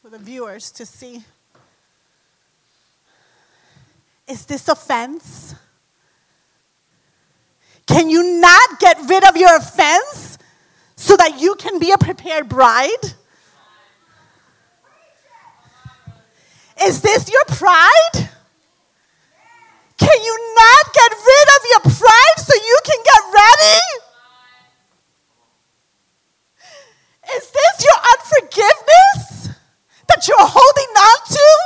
[0.00, 1.24] for the viewers to see.
[4.28, 5.56] Is this offense?
[7.86, 10.38] Can you not get rid of your offense
[10.94, 13.02] so that you can be a prepared bride?
[16.84, 18.30] Is this your pride?
[19.98, 24.01] Can you not get rid of your pride so you can get ready?
[28.56, 29.56] Your unforgiveness
[30.08, 31.58] that you're holding on to?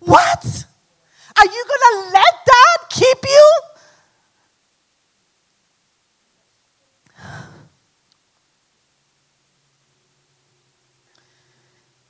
[0.00, 0.66] What?
[1.36, 3.60] Are you going to let that keep you?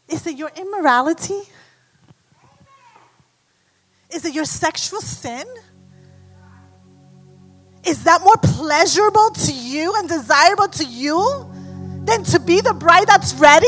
[0.09, 1.41] Is it your immorality?
[4.11, 5.47] Is it your sexual sin?
[7.87, 11.51] Is that more pleasurable to you and desirable to you
[12.05, 13.67] than to be the bride that's ready?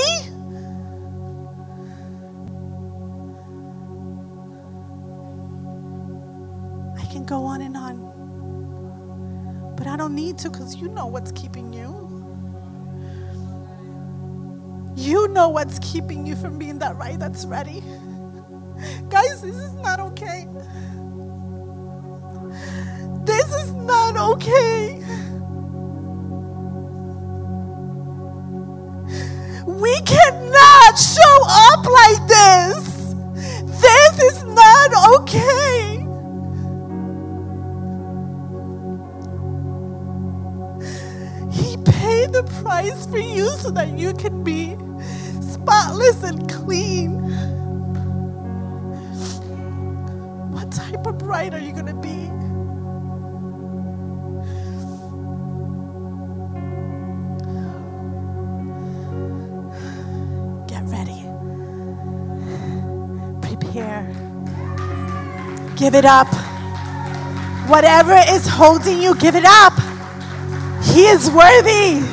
[6.98, 8.30] I can go on and on,
[9.76, 12.04] but I don't need to because you know what's keeping you.
[14.96, 17.80] You know what's keeping you from being that bride that's ready.
[19.10, 20.48] Guys, this is not okay.
[24.18, 24.75] Okay.
[65.96, 66.28] It up.
[67.68, 69.72] Whatever is holding you, give it up.
[70.84, 72.04] He is worthy.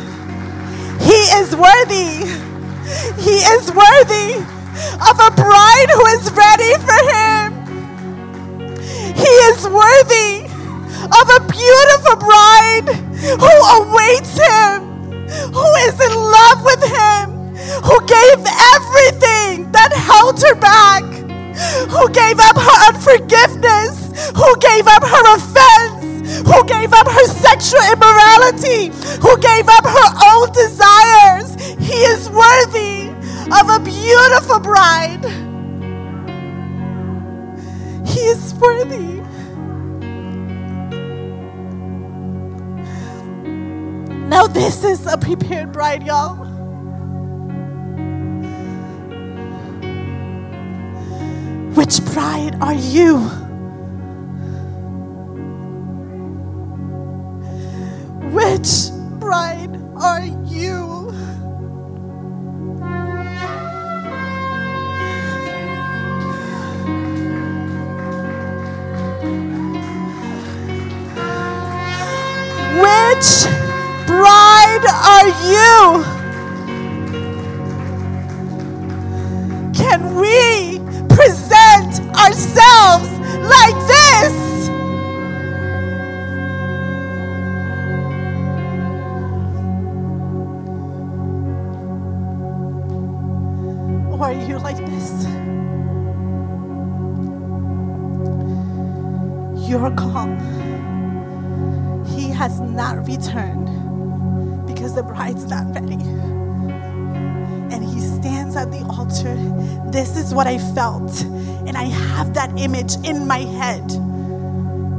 [1.04, 2.24] He is worthy.
[3.22, 4.40] He is worthy
[5.04, 7.44] of a bride who is ready for him.
[9.14, 10.48] He is worthy
[11.20, 12.90] of a beautiful bride
[13.44, 13.54] who
[13.84, 14.80] awaits him,
[15.52, 18.40] who is in love with him, who gave
[18.76, 21.04] everything that held her back,
[21.90, 27.82] who gave up her unforgiveness, who gave up her offense, who gave up her sexual
[27.92, 28.88] immorality,
[29.22, 31.56] who gave up her own desires.
[31.80, 33.10] He is worthy
[33.52, 35.24] of a beautiful bride.
[38.08, 39.22] He is worthy.
[44.28, 46.43] Now, this is a prepared bride, y'all.
[51.76, 53.18] Which bride are you?
[58.32, 61.10] Which bride are you?
[72.84, 73.46] Which
[74.08, 76.04] bride are you?
[79.74, 80.80] Can we
[81.16, 81.43] present
[82.24, 83.10] ourselves
[83.40, 84.70] like this?
[94.10, 95.26] Or are you like this?
[99.70, 100.30] Your call.
[102.16, 103.68] He has not returned
[104.66, 106.02] because the bride's not ready.
[107.74, 109.36] And he stands at the altar.
[109.92, 111.12] This is what I felt.
[111.68, 113.84] And I have that image in my head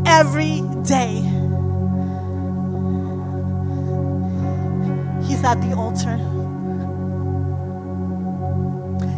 [0.06, 1.22] every day.
[5.26, 6.16] He's at the altar.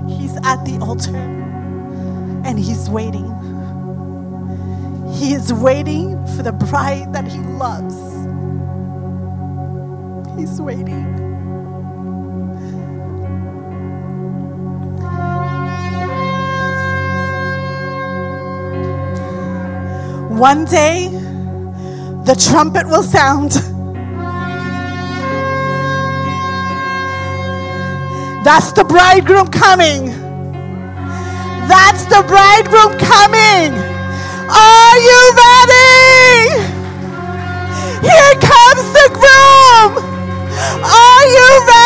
[0.09, 3.33] He's at the altar and he's waiting.
[5.13, 7.97] He is waiting for the bride that he loves.
[10.39, 11.26] He's waiting.
[20.37, 21.09] One day,
[22.25, 23.53] the trumpet will sound.
[28.45, 30.09] That's the bridegroom coming.
[31.67, 33.73] That's the bridegroom coming.
[34.53, 36.51] Are you ready?
[38.05, 40.05] Here comes the groom.
[40.85, 41.86] Are you ready?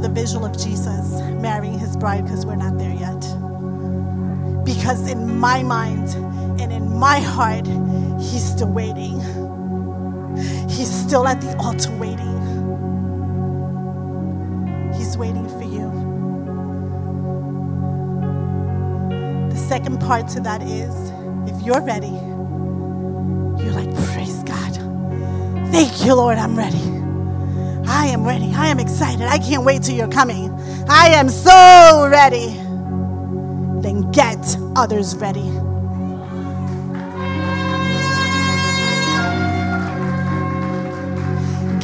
[0.00, 1.12] The visual of Jesus
[1.42, 3.20] marrying his bride because we're not there yet.
[4.64, 6.08] Because in my mind
[6.60, 7.66] and in my heart,
[8.20, 9.20] he's still waiting.
[10.68, 12.64] He's still at the altar waiting.
[14.94, 16.18] He's waiting for you.
[19.36, 20.94] The second part to that is
[21.50, 22.08] if you're ready,
[23.42, 24.74] you're like, praise God.
[25.72, 26.97] Thank you, Lord, I'm ready.
[27.98, 28.54] I am ready.
[28.54, 29.22] I am excited.
[29.26, 30.52] I can't wait till you're coming.
[30.88, 32.46] I am so ready.
[33.82, 34.38] Then get
[34.76, 35.50] others ready.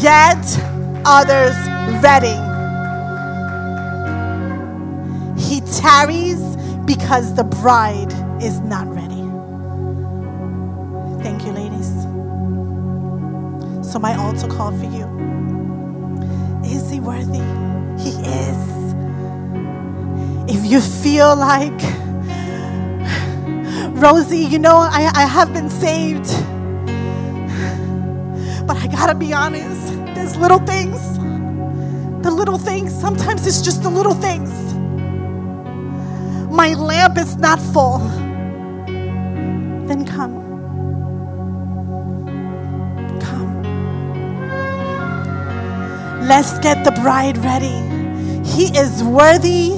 [0.01, 0.39] Get
[1.05, 1.57] others
[2.01, 2.39] ready.
[5.37, 6.41] He tarries
[6.87, 9.25] because the bride is not ready.
[11.25, 11.91] Thank you, ladies.
[13.91, 15.34] So, my altar call for you
[17.15, 17.45] worthy?
[18.03, 18.11] He
[18.43, 18.63] is.
[20.49, 21.81] If you feel like,
[24.03, 26.27] Rosie, you know, I, I have been saved,
[28.67, 31.01] but I gotta be honest, there's little things.
[32.23, 34.53] The little things, sometimes it's just the little things.
[36.51, 37.99] My lamp is not full.
[39.87, 40.35] Then come.
[40.35, 40.44] Come.
[46.25, 47.83] Let's get the bride ready.
[48.49, 49.75] He is worthy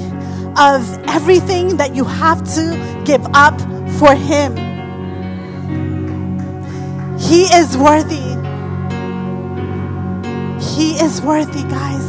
[0.57, 3.59] of everything that you have to give up
[3.99, 4.55] for Him.
[7.19, 8.27] He is worthy.
[10.63, 12.05] He is worthy, guys.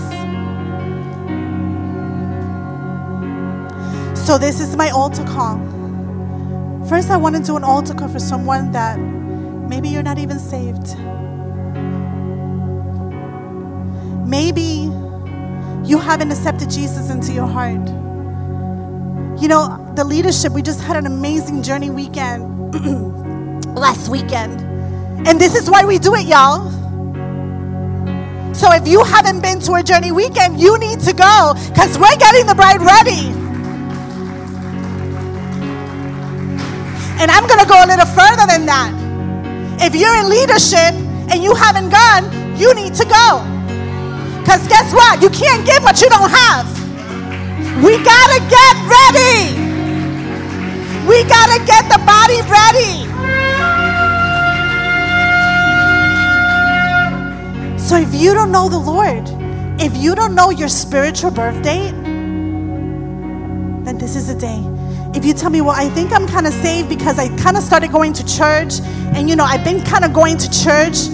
[4.24, 5.59] So, this is my altar call.
[6.89, 10.39] First, I want to do an altar call for someone that maybe you're not even
[10.39, 10.97] saved.
[14.28, 14.92] Maybe
[15.88, 17.80] you haven't accepted Jesus into your heart.
[19.40, 22.44] You know, the leadership, we just had an amazing journey weekend
[23.74, 24.60] last weekend.
[25.26, 26.68] And this is why we do it, y'all.
[28.55, 32.16] So if you haven't been to a journey weekend, you need to go because we're
[32.18, 33.28] getting the bride ready.
[37.18, 38.92] And I'm going to go a little further than that.
[39.80, 40.92] If you're in leadership
[41.32, 43.57] and you haven't gone, you need to go.
[44.40, 45.23] Because guess what?
[45.23, 46.66] You can't give what you don't have.
[47.82, 49.55] We gotta get ready.
[51.06, 53.06] We gotta get the body ready.
[57.78, 59.24] So if you don't know the Lord,
[59.81, 61.94] if you don't know your spiritual birth date,
[63.85, 64.62] then this is the day.
[65.15, 67.62] If you tell me, well, I think I'm kind of saved because I kind of
[67.62, 68.81] started going to church
[69.15, 71.09] and you know, I've been kind of going to church.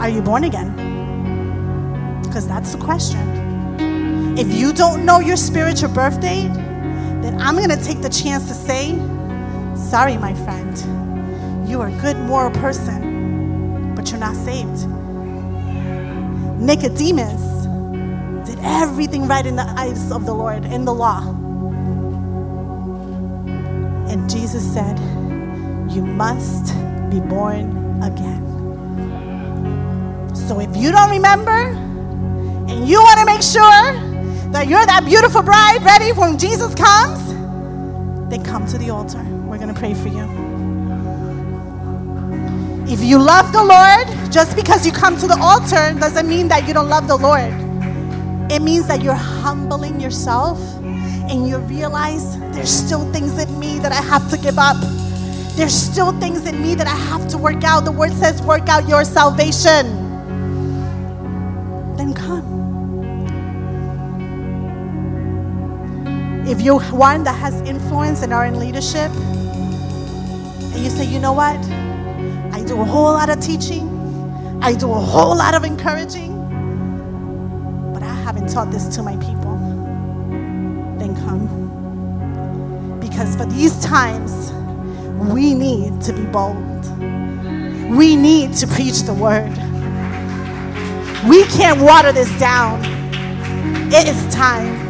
[0.00, 0.79] Are you born again?
[2.30, 4.38] Because that's the question.
[4.38, 6.52] If you don't know your spiritual birth date,
[7.22, 8.94] then I'm going to take the chance to say,
[9.74, 11.68] sorry, my friend.
[11.68, 14.86] You are a good moral person, but you're not saved.
[16.60, 17.66] Nicodemus
[18.48, 21.28] did everything right in the eyes of the Lord, in the law.
[24.08, 25.00] And Jesus said,
[25.90, 26.74] You must
[27.10, 28.46] be born again.
[30.32, 31.79] So if you don't remember
[32.70, 34.10] and you want to make sure
[34.52, 37.18] that you're that beautiful bride ready when Jesus comes,
[38.30, 39.22] then come to the altar.
[39.46, 40.24] We're going to pray for you.
[42.86, 46.66] If you love the Lord, just because you come to the altar doesn't mean that
[46.68, 47.52] you don't love the Lord.
[48.50, 53.92] It means that you're humbling yourself and you realize there's still things in me that
[53.92, 54.76] I have to give up.
[55.56, 57.84] There's still things in me that I have to work out.
[57.84, 59.86] The word says, work out your salvation.
[61.96, 62.49] Then come.
[66.50, 71.32] If you're one that has influence and are in leadership, and you say, you know
[71.32, 71.56] what?
[72.52, 73.88] I do a whole lot of teaching,
[74.60, 76.34] I do a whole lot of encouraging,
[77.94, 79.56] but I haven't taught this to my people.
[80.98, 82.98] Then come.
[82.98, 84.50] Because for these times,
[85.32, 86.84] we need to be bold.
[87.96, 89.56] We need to preach the word.
[91.28, 92.82] We can't water this down.
[93.92, 94.89] It is time.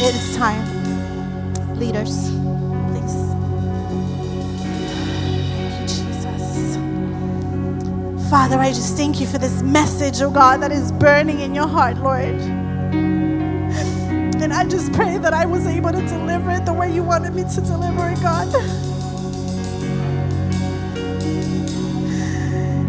[0.00, 0.84] It is time.
[1.78, 2.30] Leaders,
[2.88, 3.16] please.
[5.52, 6.78] Thank you, Jesus.
[8.30, 11.68] Father, I just thank you for this message, oh God, that is burning in your
[11.68, 12.40] heart, Lord.
[14.42, 17.34] And I just pray that I was able to deliver it the way you wanted
[17.34, 18.54] me to deliver it, God.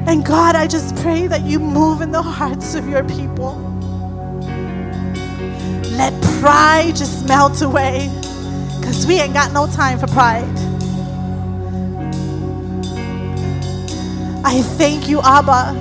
[0.07, 3.68] And God, I just pray that you move in the hearts of your people.
[6.39, 8.07] Pride just melt away
[8.79, 10.45] because we ain't got no time for pride.
[14.45, 15.77] I thank you, Abba,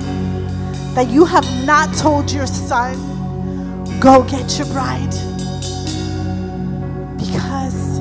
[0.95, 2.97] that you have not told your son,
[4.01, 5.09] go get your bride.
[7.17, 7.99] Because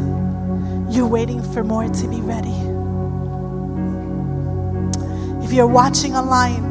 [0.92, 2.58] you're waiting for more to be ready.
[5.44, 6.64] If you're watching online,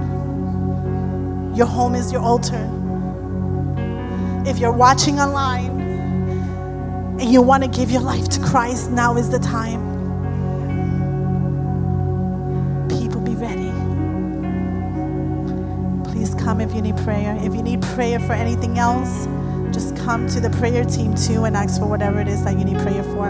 [1.56, 2.70] your home is your altar.
[4.46, 5.77] If you're watching online
[7.20, 9.82] and you want to give your life to Christ, now is the time.
[12.90, 13.72] People, be ready.
[16.12, 17.36] Please come if you need prayer.
[17.42, 19.28] If you need prayer for anything else,
[19.74, 22.66] just come to the prayer team too and ask for whatever it is that you
[22.66, 23.30] need prayer for.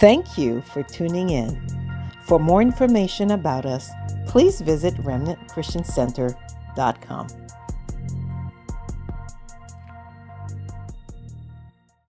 [0.00, 1.60] Thank you for tuning in.
[2.26, 3.90] For more information about us,
[4.36, 7.45] please visit remnantchristiancenter.com.